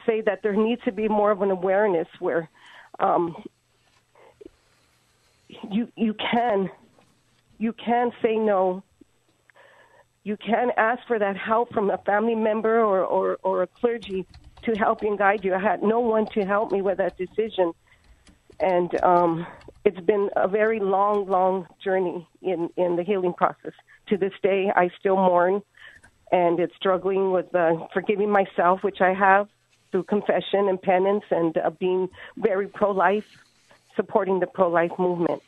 [0.06, 2.48] say that there needs to be more of an awareness where
[2.98, 3.34] um,
[5.70, 6.70] you you can
[7.58, 8.82] you can say no.
[10.22, 14.26] You can ask for that help from a family member or, or, or a clergy
[14.64, 15.54] to help and guide you.
[15.54, 17.72] I had no one to help me with that decision.
[18.60, 19.46] And um,
[19.84, 23.72] it's been a very long, long journey in, in the healing process.
[24.08, 25.62] To this day, I still mourn
[26.32, 29.48] and it's struggling with uh, forgiving myself, which I have
[29.90, 33.24] through confession and penance and uh, being very pro life,
[33.96, 35.42] supporting the pro life movement.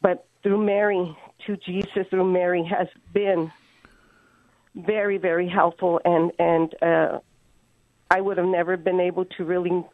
[0.00, 1.16] But through Mary,
[1.46, 3.50] to Jesus through Mary has been
[4.74, 7.18] very, very helpful, and and uh,
[8.10, 9.84] I would have never been able to really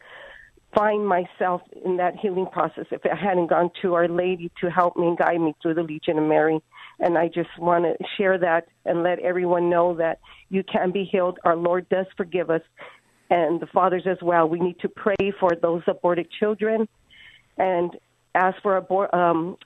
[0.74, 4.96] find myself in that healing process if I hadn't gone to Our Lady to help
[4.96, 6.60] me and guide me through the Legion of Mary.
[7.00, 11.04] And I just want to share that and let everyone know that you can be
[11.04, 11.38] healed.
[11.44, 12.62] Our Lord does forgive us,
[13.30, 14.48] and the fathers as well.
[14.48, 16.88] We need to pray for those aborted children
[17.56, 17.96] and
[18.34, 19.56] ask for abort um,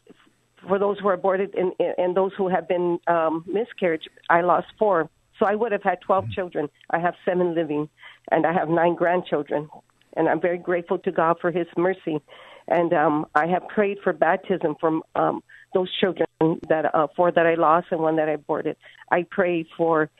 [0.68, 4.04] for those who are aborted and, and those who have been um, miscarriage.
[4.30, 6.32] I lost four, so I would have had 12 mm-hmm.
[6.34, 6.68] children.
[6.90, 7.88] I have seven living,
[8.30, 9.68] and I have nine grandchildren.
[10.14, 12.20] And I'm very grateful to God for His mercy.
[12.68, 15.42] And um, I have prayed for baptism from um,
[15.74, 16.26] those children
[16.68, 18.76] that uh, four that I lost and one that I aborted.
[19.10, 20.10] I pray for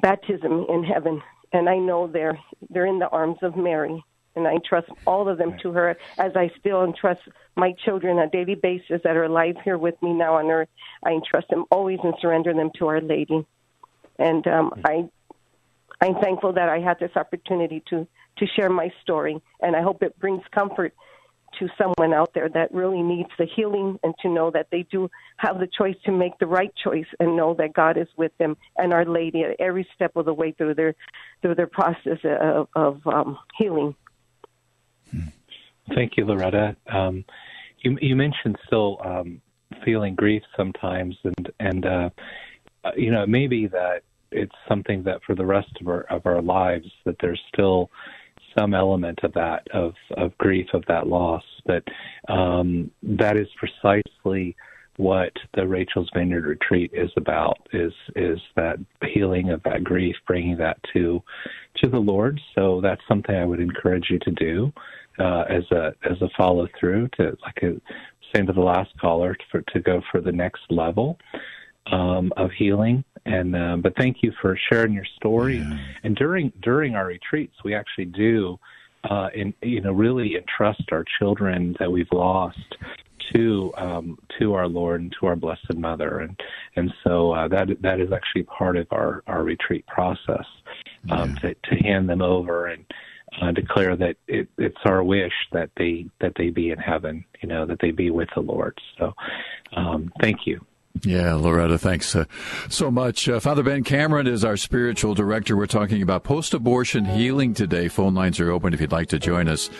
[0.00, 2.38] baptism in heaven, and I know they're
[2.70, 4.02] they're in the arms of Mary,
[4.36, 7.20] and I trust all of them to her as I still entrust
[7.56, 10.68] my children on a daily basis that are alive here with me now on earth.
[11.04, 13.46] I entrust them always and surrender them to Our Lady,
[14.18, 15.08] and um, I
[16.00, 18.06] I'm thankful that I had this opportunity to
[18.38, 20.94] to share my story, and I hope it brings comfort
[21.58, 25.10] to someone out there that really needs the healing and to know that they do
[25.36, 28.56] have the choice to make the right choice and know that God is with them
[28.76, 30.94] and Our Lady at every step of the way through their
[31.40, 33.94] through their process of, of um, healing.
[35.94, 36.76] Thank you, Loretta.
[36.90, 37.24] Um,
[37.80, 39.42] you, you, mentioned still um,
[39.84, 42.10] feeling grief sometimes, and and uh,
[42.96, 46.86] you know maybe that it's something that for the rest of our of our lives
[47.04, 47.90] that there's still
[48.58, 51.84] some element of that of of grief of that loss, but
[52.28, 54.56] um, that is precisely
[54.96, 58.78] what the Rachel's Vineyard retreat is about is is that
[59.12, 61.22] healing of that grief, bringing that to
[61.78, 62.40] to the Lord.
[62.54, 64.72] So that's something I would encourage you to do
[65.18, 67.80] uh, as a as a follow through to like a,
[68.34, 71.18] same to the last caller for to go for the next level
[71.86, 73.04] um, of healing.
[73.24, 75.58] And uh, but thank you for sharing your story.
[75.58, 75.78] Yeah.
[76.02, 78.58] And during during our retreats, we actually do,
[79.08, 82.76] uh, in, you know, really entrust our children that we've lost
[83.32, 86.40] to um, to our Lord and to our Blessed Mother, and
[86.74, 90.46] and so uh, that that is actually part of our our retreat process
[91.10, 91.50] um, yeah.
[91.50, 92.84] to to hand them over and.
[93.40, 97.48] Uh, declare that it, it's our wish that they that they be in heaven, you
[97.48, 98.78] know, that they be with the Lord.
[98.98, 99.14] So,
[99.74, 100.60] um, thank you.
[101.00, 102.26] Yeah, Loretta, thanks uh,
[102.68, 103.28] so much.
[103.28, 105.56] Uh, Father Ben Cameron is our spiritual director.
[105.56, 107.88] We're talking about post abortion healing today.
[107.88, 109.70] Phone lines are open if you'd like to join us.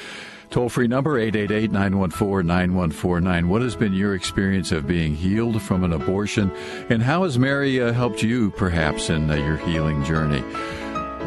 [0.50, 3.48] Toll free number 888 914 9149.
[3.48, 6.50] What has been your experience of being healed from an abortion?
[6.90, 10.42] And how has Mary uh, helped you, perhaps, in uh, your healing journey?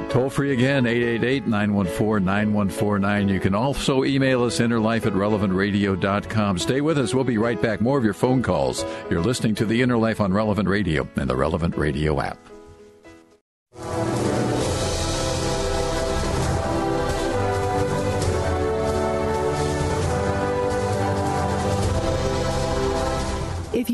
[0.10, 3.28] Toll free again, 888 914 9149.
[3.28, 6.58] You can also email us innerlife at relevantradio.com.
[6.58, 7.14] Stay with us.
[7.14, 7.82] We'll be right back.
[7.82, 8.86] More of your phone calls.
[9.10, 12.55] You're listening to The Inner Life on Relevant Radio and the Relevant Radio app.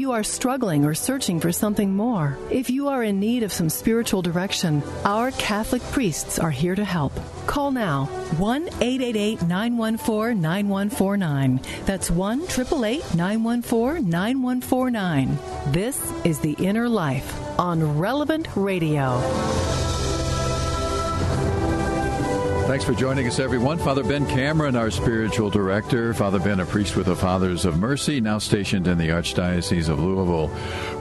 [0.02, 3.70] You are struggling or searching for something more, if you are in need of some
[3.70, 7.14] spiritual direction, our Catholic priests are here to help.
[7.46, 8.06] Call now
[8.38, 11.62] 1 888 914 9149.
[11.86, 15.38] That's 1 888 914 9149.
[15.72, 19.20] This is The Inner Life on Relevant Radio.
[22.72, 23.80] Thanks for joining us, everyone.
[23.80, 26.14] Father Ben Cameron, our spiritual director.
[26.14, 30.00] Father Ben, a priest with the Fathers of Mercy, now stationed in the Archdiocese of
[30.00, 30.48] Louisville,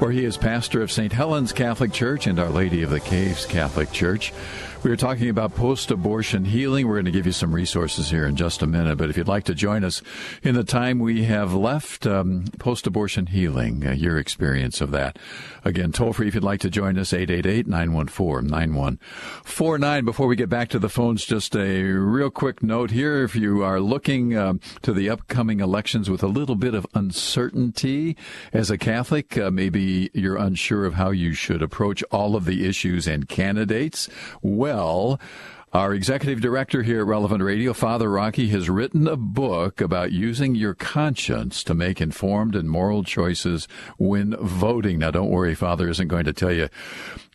[0.00, 1.12] where he is pastor of St.
[1.12, 4.32] Helen's Catholic Church and Our Lady of the Caves Catholic Church.
[4.82, 6.88] We are talking about post abortion healing.
[6.88, 8.96] We're going to give you some resources here in just a minute.
[8.96, 10.00] But if you'd like to join us
[10.42, 15.18] in the time we have left, um, post abortion healing, uh, your experience of that.
[15.66, 20.04] Again, toll free if you'd like to join us, 888 914 9149.
[20.06, 23.22] Before we get back to the phones, just a real quick note here.
[23.22, 28.16] If you are looking um, to the upcoming elections with a little bit of uncertainty
[28.54, 32.66] as a Catholic, uh, maybe you're unsure of how you should approach all of the
[32.66, 34.08] issues and candidates.
[34.40, 35.20] Well, well.
[35.72, 40.54] Our executive director here at Relevant Radio, Father Rocky, has written a book about using
[40.54, 43.66] your conscience to make informed and moral choices
[43.96, 44.98] when voting.
[44.98, 46.68] Now, don't worry, Father isn't going to tell you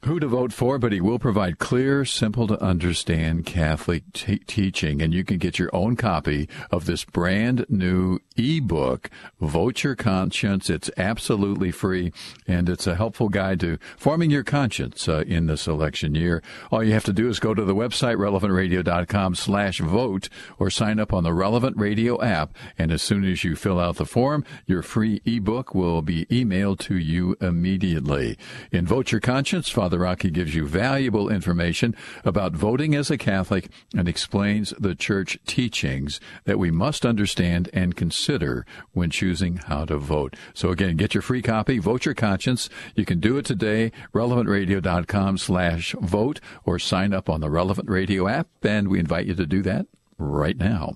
[0.06, 5.01] who to vote for, but he will provide clear, simple to understand Catholic t- teaching.
[5.01, 9.10] And you can get your own copy of this brand new ebook,
[9.41, 10.70] Vote Your Conscience.
[10.70, 12.14] It's absolutely free
[12.47, 16.43] and it's a helpful guide to forming your conscience uh, in this election year.
[16.72, 20.30] All you have to do is go to the website, relevantradio.com slash vote
[20.60, 22.56] or sign up on the Relevant Radio app.
[22.78, 26.80] And as soon as you fill out the form, your free ebook will be emailed
[26.82, 28.38] to you immediately.
[28.72, 33.18] In Vote Your Conscience, Father Father Rocky gives you valuable information about voting as a
[33.18, 39.86] Catholic and explains the church teachings that we must understand and consider when choosing how
[39.86, 40.36] to vote.
[40.54, 42.68] So again, get your free copy, Vote Your Conscience.
[42.93, 48.28] You can do it today, relevantradio.com slash vote, or sign up on the Relevant Radio
[48.28, 49.88] app, and we invite you to do that
[50.18, 50.93] right now.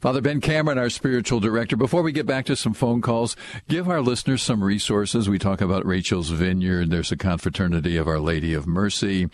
[0.00, 3.36] Father Ben Cameron, our spiritual director, before we get back to some phone calls,
[3.68, 5.28] give our listeners some resources.
[5.28, 6.90] We talk about Rachel's Vineyard.
[6.90, 9.28] There's a confraternity of Our Lady of Mercy,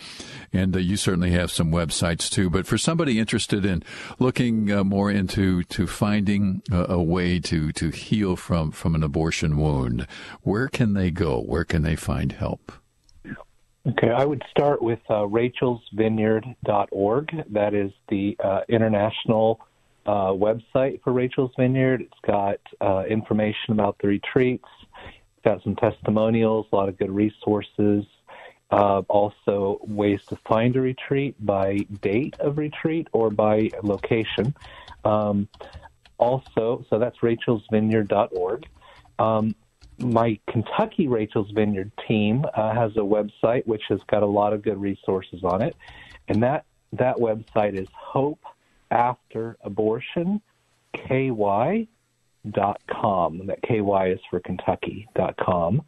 [0.53, 2.51] and uh, you certainly have some websites too.
[2.51, 3.83] But for somebody interested in
[4.19, 9.03] looking uh, more into to finding a, a way to to heal from from an
[9.03, 10.07] abortion wound,
[10.43, 11.41] where can they go?
[11.41, 12.73] Where can they find help?
[13.87, 17.53] Okay, I would start with uh, rachelsvineyard.org.
[17.53, 19.61] That is the uh, international
[20.07, 22.01] uh, website for Rachel's Vineyard.
[22.01, 24.65] It's got uh, information about the retreats,
[25.05, 28.07] it's got some testimonials, a lot of good resources.
[28.71, 34.55] Uh, also, ways to find a retreat by date of retreat or by location.
[35.05, 35.47] Um,
[36.17, 38.67] also, so that's rachelsvineyard.org.
[39.19, 39.55] Um,
[39.99, 44.63] my Kentucky Rachel's Vineyard team uh, has a website which has got a lot of
[44.63, 45.77] good resources on it,
[46.29, 48.41] and that that website is Hope
[48.91, 50.41] After Abortion
[51.09, 51.89] ky
[52.51, 53.47] dot com.
[53.47, 53.81] That ky
[54.11, 55.83] is for Kentucky dot com.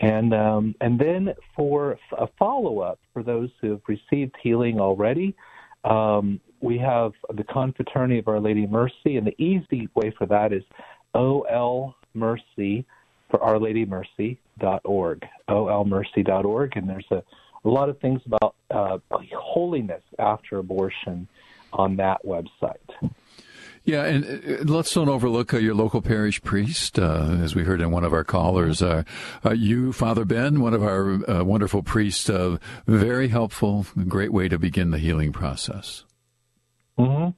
[0.00, 5.36] And um, and then for a follow up for those who have received healing already,
[5.84, 10.52] um, we have the Confraternity of Our Lady Mercy, and the easy way for that
[10.52, 10.64] is
[11.14, 12.84] OL Mercy
[13.34, 17.22] for OurLadyMercy.org, olmercy.org, and there's a,
[17.64, 18.98] a lot of things about uh,
[19.32, 21.26] holiness after abortion
[21.72, 23.10] on that website.
[23.82, 27.80] Yeah, and uh, let's don't overlook uh, your local parish priest, uh, as we heard
[27.80, 28.80] in one of our callers.
[28.80, 29.02] Uh,
[29.44, 32.30] uh you, Father Ben, one of our uh, wonderful priests,
[32.86, 36.04] very helpful, great way to begin the healing process.
[36.98, 37.30] Mm-hmm.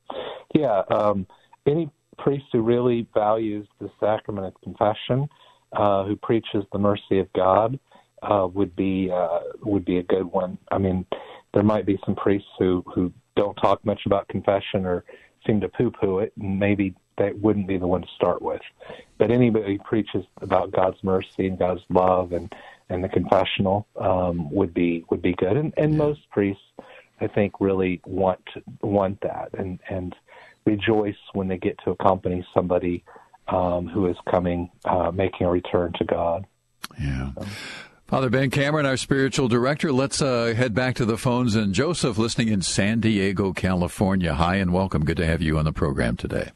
[0.60, 1.26] Yeah, um,
[1.66, 5.28] any priest who really values the sacrament of confession
[5.76, 7.78] uh, who preaches the mercy of God
[8.22, 10.58] uh, would be uh, would be a good one.
[10.70, 11.06] I mean,
[11.54, 15.04] there might be some priests who who don't talk much about confession or
[15.46, 18.60] seem to poo-poo it, and maybe that wouldn't be the one to start with.
[19.18, 22.54] But anybody who preaches about God's mercy and God's love and
[22.88, 25.56] and the confessional um, would be would be good.
[25.56, 26.62] And and most priests,
[27.20, 28.44] I think, really want
[28.80, 30.14] want that and and
[30.64, 33.04] rejoice when they get to accompany somebody
[33.48, 36.46] um, who is coming, uh, making a return to God.
[37.00, 37.30] Yeah.
[38.06, 39.92] Father Ben Cameron, our spiritual director.
[39.92, 41.56] Let's uh, head back to the phones.
[41.56, 44.34] And Joseph, listening in San Diego, California.
[44.34, 45.04] Hi and welcome.
[45.04, 46.50] Good to have you on the program today.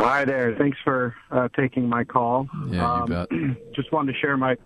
[0.00, 0.54] Hi there.
[0.56, 2.48] Thanks for uh, taking my call.
[2.70, 3.56] Yeah, um, you bet.
[3.74, 4.56] just wanted to share my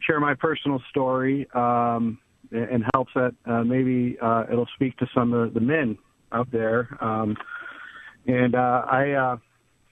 [0.00, 2.18] share my personal story um,
[2.52, 5.96] and helps that uh, maybe uh, it'll speak to some of the men
[6.32, 6.96] out there.
[7.00, 7.34] Um,
[8.26, 9.36] and uh, I uh,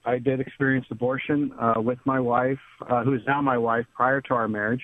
[0.05, 2.59] I did experience abortion uh, with my wife,
[2.89, 4.83] uh, who is now my wife, prior to our marriage.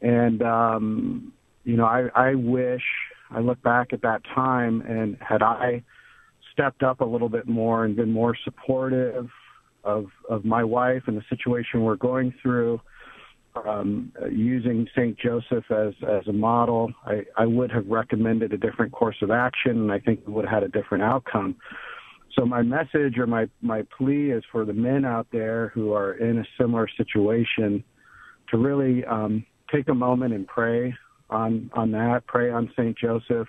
[0.00, 1.32] And um,
[1.64, 2.82] you know, I, I wish
[3.30, 5.82] I look back at that time and had I
[6.52, 9.28] stepped up a little bit more and been more supportive
[9.84, 12.80] of of my wife and the situation we're going through.
[13.66, 15.18] Um, using St.
[15.18, 19.72] Joseph as as a model, I, I would have recommended a different course of action,
[19.72, 21.56] and I think we would have had a different outcome.
[22.34, 26.14] So my message or my my plea is for the men out there who are
[26.14, 27.84] in a similar situation
[28.50, 30.94] to really um, take a moment and pray
[31.30, 33.48] on on that, pray on Saint Joseph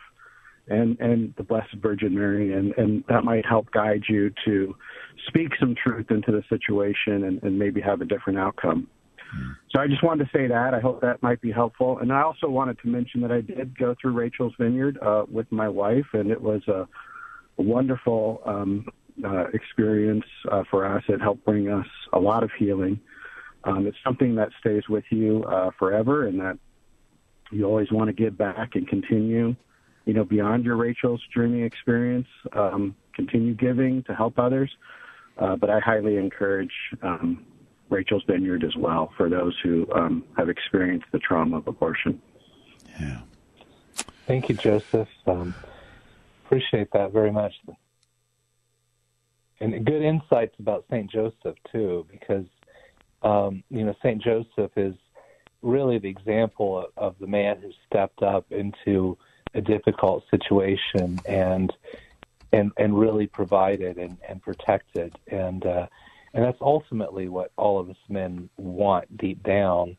[0.68, 4.76] and and the Blessed Virgin Mary, and and that might help guide you to
[5.28, 8.88] speak some truth into the situation and, and maybe have a different outcome.
[9.72, 10.74] So I just wanted to say that.
[10.76, 11.98] I hope that might be helpful.
[11.98, 15.52] And I also wanted to mention that I did go through Rachel's Vineyard uh, with
[15.52, 16.88] my wife, and it was a
[17.58, 18.88] wonderful um,
[19.24, 21.04] uh, experience uh, for us.
[21.08, 22.99] It helped bring us a lot of healing.
[23.64, 26.58] Um, it's something that stays with you uh, forever, and that
[27.51, 29.56] you always want to give back and continue,
[30.06, 32.28] you know, beyond your Rachel's dreaming experience.
[32.54, 34.76] Um, continue giving to help others.
[35.38, 37.45] Uh, but I highly encourage um,
[37.89, 42.22] Rachel's Vineyard as well for those who um, have experienced the trauma of abortion.
[42.99, 43.22] Yeah.
[44.28, 45.10] Thank you, Joseph.
[45.26, 45.56] Um,
[46.54, 47.54] appreciate that very much.
[49.60, 51.10] And good insights about St.
[51.10, 52.45] Joseph, too, because,
[53.24, 54.22] um, you know, St.
[54.22, 54.93] Joseph is
[55.62, 59.18] really the example of, of the man who stepped up into
[59.56, 61.72] a difficult situation and
[62.51, 65.88] and and really provided and, and protected and uh,
[66.34, 69.95] and that's ultimately what all of us men want deep down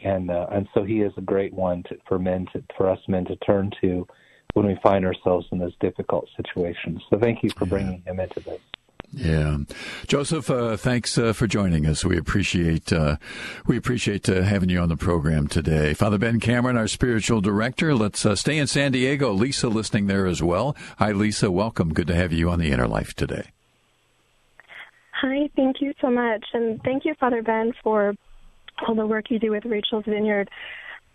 [0.00, 3.00] and uh, and so he is a great one to, for men to, for us
[3.08, 4.06] men to turn to
[4.52, 7.02] when we find ourselves in those difficult situations.
[7.10, 8.60] So thank you for bringing him into this.
[9.14, 9.58] Yeah,
[10.06, 12.02] Joseph, uh, thanks uh, for joining us.
[12.02, 13.16] We appreciate uh,
[13.66, 15.92] we appreciate uh, having you on the program today.
[15.92, 17.94] Father Ben Cameron, our spiritual director.
[17.94, 19.30] Let's uh, stay in San Diego.
[19.32, 20.74] Lisa, listening there as well.
[20.96, 21.50] Hi, Lisa.
[21.50, 21.92] Welcome.
[21.92, 23.50] Good to have you on the Inner Life today.
[25.20, 28.14] Hi, thank you so much, and thank you, Father Ben, for
[28.88, 30.48] all the work you do with Rachel's Vineyard.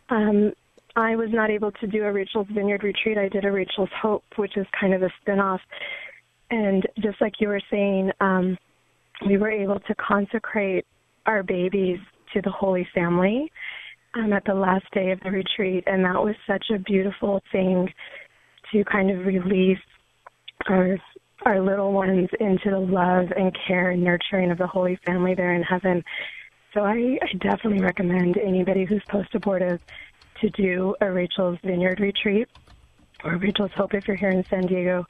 [0.09, 0.53] Um,
[0.97, 3.17] I was not able to do a Rachel's Vineyard retreat.
[3.17, 5.61] I did a Rachel's Hope, which is kind of a spin-off
[6.49, 8.57] and just like you were saying, um,
[9.25, 10.85] we were able to consecrate
[11.25, 11.99] our babies
[12.33, 13.51] to the Holy Family
[14.13, 17.91] um, at the last day of the retreat, and that was such a beautiful thing
[18.71, 19.79] to kind of release
[20.67, 20.97] our
[21.45, 25.53] our little ones into the love and care and nurturing of the Holy Family there
[25.53, 26.03] in heaven.
[26.73, 29.79] So I, I definitely recommend anybody who's post abortive
[30.41, 32.47] to do a Rachel's Vineyard retreat
[33.23, 35.05] or Rachel's Hope if you're here in San Diego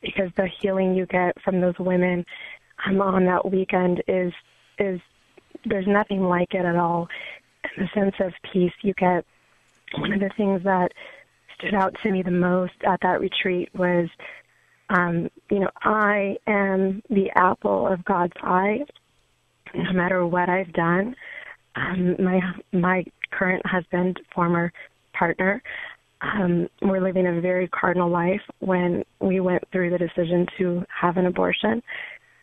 [0.00, 2.24] because the healing you get from those women
[2.86, 4.32] um, on that weekend is
[4.78, 5.00] is
[5.64, 7.08] there's nothing like it at all.
[7.64, 9.24] And the sense of peace you get.
[9.98, 10.92] One of the things that
[11.58, 14.08] stood out to me the most at that retreat was,
[14.88, 18.84] um, you know, I am the apple of God's eye.
[19.74, 21.14] No matter what I've done,
[21.76, 22.40] um, my
[22.72, 24.72] my current husband, former
[25.12, 25.62] partner,
[26.22, 31.16] um, we're living a very cardinal life when we went through the decision to have
[31.16, 31.82] an abortion.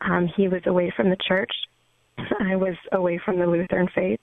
[0.01, 1.51] Um, he was away from the church.
[2.17, 4.19] I was away from the Lutheran faith.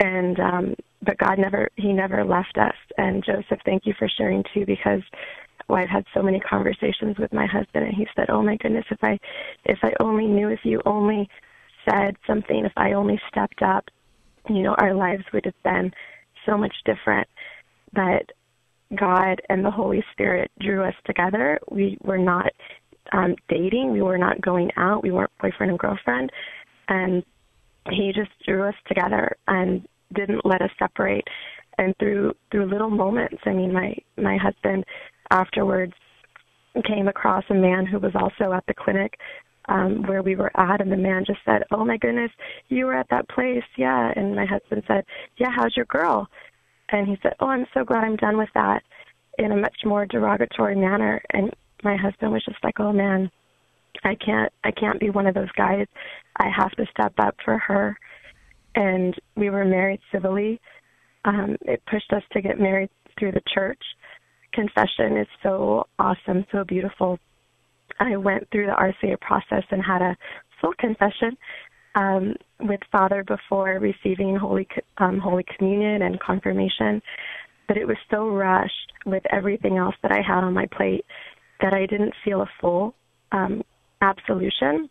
[0.00, 2.74] And um, but God never he never left us.
[2.96, 5.02] And Joseph, thank you for sharing too because
[5.68, 8.86] well, I've had so many conversations with my husband and he said, Oh my goodness,
[8.90, 9.18] if I
[9.64, 11.28] if I only knew if you only
[11.88, 13.84] said something, if I only stepped up,
[14.48, 15.92] you know, our lives would have been
[16.46, 17.28] so much different.
[17.92, 18.30] But
[18.96, 21.58] God and the Holy Spirit drew us together.
[21.70, 22.52] We were not
[23.12, 23.92] um, dating.
[23.92, 25.02] We were not going out.
[25.02, 26.30] We weren't boyfriend and girlfriend.
[26.88, 27.22] And
[27.90, 31.24] He just drew us together and didn't let us separate.
[31.76, 34.84] And through through little moments, I mean, my my husband
[35.30, 35.94] afterwards
[36.86, 39.18] came across a man who was also at the clinic
[39.68, 42.30] um, where we were at, and the man just said, "Oh my goodness,
[42.68, 45.04] you were at that place, yeah." And my husband said,
[45.36, 46.28] "Yeah, how's your girl?"
[46.90, 48.82] And he said, "Oh, I'm so glad I'm done with that,"
[49.38, 51.22] in a much more derogatory manner.
[51.30, 53.30] And my husband was just like, "Oh man,
[54.04, 55.86] I can't, I can't be one of those guys.
[56.36, 57.98] I have to step up for her."
[58.74, 60.60] And we were married civilly.
[61.24, 63.82] Um, it pushed us to get married through the church.
[64.52, 67.18] Confession is so awesome, so beautiful.
[67.98, 70.16] I went through the RCIA process and had a
[70.60, 71.36] full confession
[71.94, 74.68] um, with Father before receiving Holy
[74.98, 77.02] um, Holy Communion and confirmation,
[77.66, 81.04] but it was so rushed with everything else that I had on my plate
[81.60, 82.94] that I didn't feel a full
[83.32, 83.62] um,
[84.00, 84.88] absolution.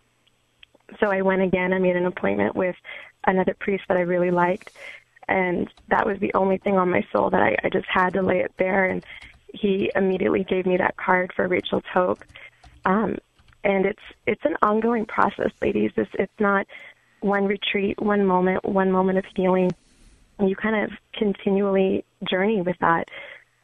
[0.99, 1.73] So I went again.
[1.73, 2.75] I made an appointment with
[3.25, 4.71] another priest that I really liked,
[5.27, 8.21] and that was the only thing on my soul that I, I just had to
[8.21, 8.89] lay it bare.
[8.89, 9.05] And
[9.53, 12.23] he immediately gave me that card for Rachel's Hope.
[12.85, 13.17] Um,
[13.63, 15.91] and it's it's an ongoing process, ladies.
[15.97, 16.65] It's it's not
[17.21, 19.71] one retreat, one moment, one moment of healing.
[20.39, 23.05] You kind of continually journey with that.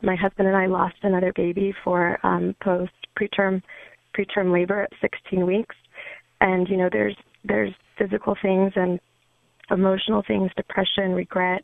[0.01, 3.61] My husband and I lost another baby for um, post preterm
[4.17, 5.75] preterm labor at 16 weeks,
[6.41, 8.99] and you know there's there's physical things and
[9.71, 11.63] emotional things, depression, regret,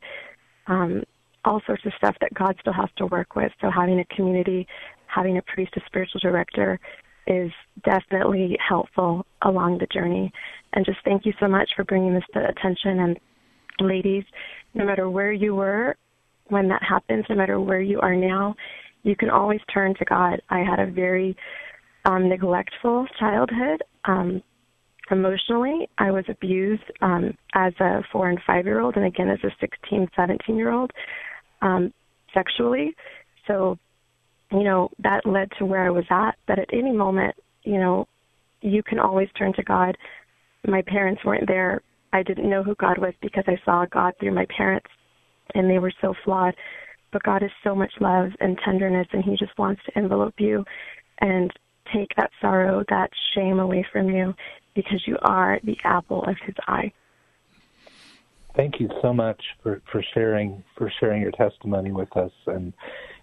[0.67, 1.03] um,
[1.45, 3.51] all sorts of stuff that God still has to work with.
[3.61, 4.67] So having a community,
[5.07, 6.79] having a priest, a spiritual director,
[7.29, 7.51] is
[7.85, 10.31] definitely helpful along the journey.
[10.73, 12.99] And just thank you so much for bringing this to attention.
[12.99, 13.19] And
[13.79, 14.23] ladies,
[14.73, 15.95] no matter where you were
[16.47, 18.55] when that happens, no matter where you are now,
[19.03, 20.41] you can always turn to God.
[20.49, 21.37] I had a very
[22.05, 23.83] um, neglectful childhood.
[24.05, 24.41] Um,
[25.11, 29.39] emotionally, I was abused um, as a four and five year old, and again as
[29.43, 30.91] a 16, 17 year old.
[31.61, 31.93] Um,
[32.33, 32.95] sexually.
[33.47, 33.77] So,
[34.51, 36.35] you know, that led to where I was at.
[36.47, 38.07] But at any moment, you know,
[38.61, 39.97] you can always turn to God.
[40.67, 41.81] My parents weren't there.
[42.11, 44.87] I didn't know who God was because I saw God through my parents,
[45.53, 46.55] and they were so flawed.
[47.11, 50.65] But God is so much love and tenderness, and He just wants to envelope you
[51.19, 51.51] and
[51.93, 54.33] take that sorrow, that shame away from you
[54.75, 56.91] because you are the apple of His eye.
[58.55, 62.73] Thank you so much for, for sharing for sharing your testimony with us, and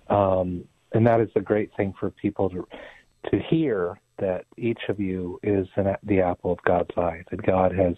[0.08, 0.64] um,
[0.96, 2.66] and that is a great thing for people to
[3.30, 7.22] to hear that each of you is an, the apple of God's eye.
[7.30, 7.94] That God has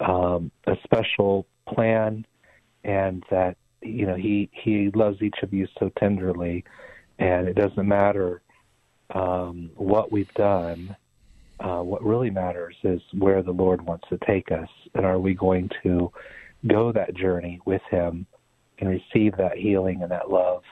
[0.00, 2.26] um, a special plan,
[2.84, 6.64] and that you know He He loves each of you so tenderly,
[7.18, 8.42] and it doesn't matter
[9.14, 10.96] um, what we've done.
[11.58, 15.32] Uh, what really matters is where the Lord wants to take us, and are we
[15.32, 16.12] going to
[16.66, 18.26] go that journey with Him
[18.78, 20.62] and receive that healing and that love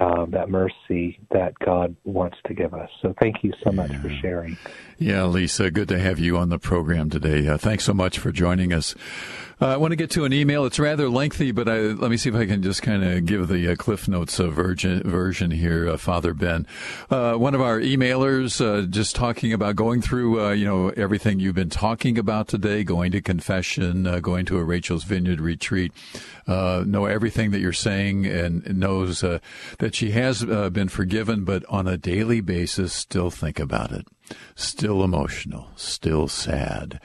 [0.00, 2.90] um, that mercy that God wants to give us.
[3.02, 4.00] So thank you so much yeah.
[4.00, 4.56] for sharing.
[4.98, 7.46] Yeah, Lisa, good to have you on the program today.
[7.46, 8.94] Uh, thanks so much for joining us.
[9.60, 10.64] Uh, I want to get to an email.
[10.66, 13.48] It's rather lengthy, but I, let me see if I can just kind of give
[13.48, 16.64] the uh, Cliff Notes uh, version, version here, uh, Father Ben.
[17.10, 21.56] Uh, one of our emailers uh, just talking about going through, you know, everything you've
[21.56, 25.92] been talking about today, going to confession, going to a Rachel's Vineyard retreat,
[26.46, 31.96] know everything that you're saying and knows that she has been forgiven, but on a
[31.96, 34.06] daily basis, still think about it.
[34.54, 37.00] Still emotional, still sad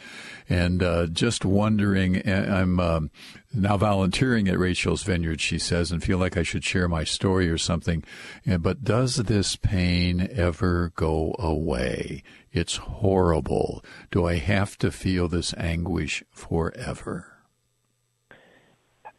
[0.50, 2.28] and uh, just wondering.
[2.28, 3.12] I'm um,
[3.54, 7.50] now volunteering at Rachel's Vineyard, she says, and feel like I should share my story
[7.50, 8.04] or something.
[8.46, 12.24] But does this pain ever go away?
[12.52, 13.84] It's horrible.
[14.12, 17.30] Do I have to feel this anguish forever?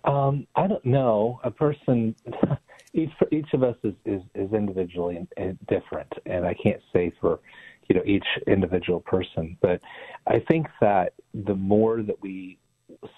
[0.05, 1.41] Um, I don't know.
[1.43, 2.15] A person,
[2.95, 5.27] each each of us is is, is individually
[5.69, 7.41] different, and I can't say for
[7.89, 9.59] you know each individual person.
[9.61, 9.81] But
[10.27, 12.59] I think that the more that we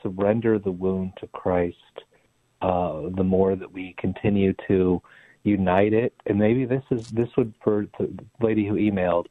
[0.02, 1.76] surrender the wound to Christ,
[2.62, 5.00] uh, the more that we continue to
[5.44, 6.12] unite it.
[6.26, 9.26] And maybe this is this would for the lady who emailed.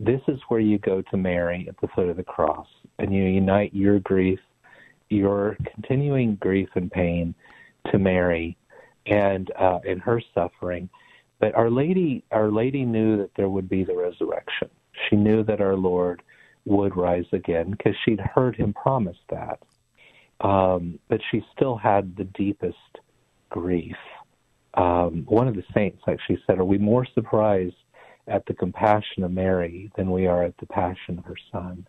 [0.00, 2.66] This is where you go to Mary at the foot of the cross,
[2.98, 4.40] and you unite your grief,
[5.10, 7.34] your continuing grief and pain,
[7.92, 8.56] to Mary,
[9.06, 10.88] and uh, her suffering
[11.42, 14.70] but Our Lady, Our Lady knew that there would be the resurrection.
[15.10, 16.22] She knew that our Lord
[16.66, 19.58] would rise again because she'd heard him promise that.
[20.40, 22.76] Um, but she still had the deepest
[23.50, 23.96] grief.
[24.74, 27.74] Um, one of the saints actually said, Are we more surprised
[28.28, 31.84] at the compassion of Mary than we are at the passion of her son?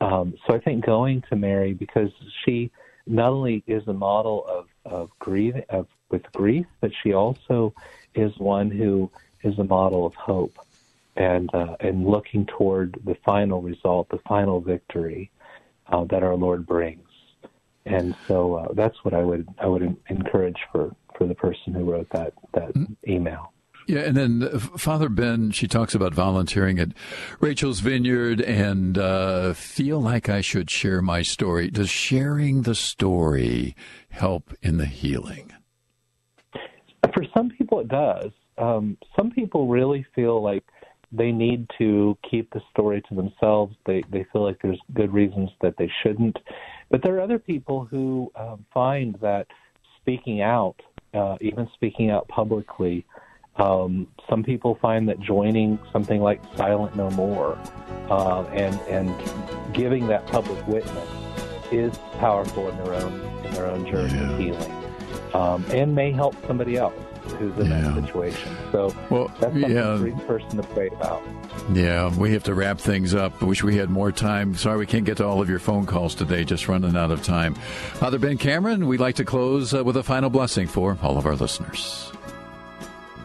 [0.00, 2.10] Um, so I think going to Mary because
[2.44, 2.70] she
[3.08, 7.74] not only is a model of, of grief of with grief, but she also
[8.14, 9.10] is one who
[9.42, 10.58] is a model of hope
[11.16, 15.30] and uh, and looking toward the final result, the final victory
[15.88, 17.02] uh, that our Lord brings.
[17.84, 21.90] And so uh, that's what I would I would encourage for, for the person who
[21.90, 22.92] wrote that that mm-hmm.
[23.10, 23.52] email.
[23.88, 26.90] Yeah, and then uh, Father Ben, she talks about volunteering at
[27.40, 31.70] Rachel's Vineyard and uh, feel like I should share my story.
[31.70, 33.74] Does sharing the story
[34.10, 35.54] help in the healing?
[37.14, 38.30] For some people, it does.
[38.58, 40.64] Um, some people really feel like
[41.10, 43.74] they need to keep the story to themselves.
[43.86, 46.38] They they feel like there's good reasons that they shouldn't.
[46.90, 49.46] But there are other people who um, find that
[49.98, 50.76] speaking out,
[51.14, 53.06] uh, even speaking out publicly,
[53.58, 57.58] um, some people find that joining something like Silent No More
[58.08, 59.14] uh, and and
[59.74, 61.08] giving that public witness
[61.72, 64.30] is powerful in their own in their own journey yeah.
[64.30, 64.72] of healing,
[65.34, 66.94] um, and may help somebody else
[67.38, 67.80] who's in yeah.
[67.80, 68.56] that situation.
[68.72, 69.98] So well, that's something yeah.
[69.98, 71.22] for each person to pray about.
[71.72, 73.42] Yeah, we have to wrap things up.
[73.42, 74.54] I wish we had more time.
[74.54, 77.22] Sorry we can't get to all of your phone calls today, just running out of
[77.22, 77.54] time.
[77.94, 81.26] Father Ben Cameron, we'd like to close uh, with a final blessing for all of
[81.26, 82.12] our listeners.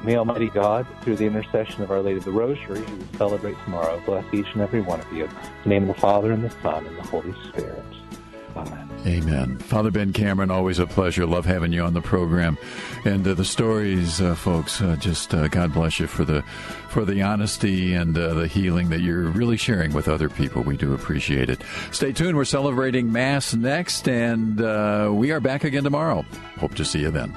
[0.04, 3.56] May Almighty God, through the intercession of Our Lady of the Rosary, who we celebrate
[3.64, 5.26] tomorrow, bless each and every one of you.
[5.26, 5.32] In
[5.64, 7.86] the name of the Father, and the Son, and the Holy Spirit.
[8.56, 8.90] Amen.
[9.06, 9.58] Amen.
[9.58, 11.26] Father Ben Cameron, always a pleasure.
[11.26, 12.58] Love having you on the program,
[13.04, 14.82] and uh, the stories, uh, folks.
[14.82, 16.44] Uh, just uh, God bless you for the
[16.90, 20.62] for the honesty and uh, the healing that you're really sharing with other people.
[20.62, 21.62] We do appreciate it.
[21.92, 22.38] Stay tuned.
[22.38, 26.24] We're celebrating Mass next, and uh, we are back again tomorrow.
[26.60, 27.34] Hope to see you then.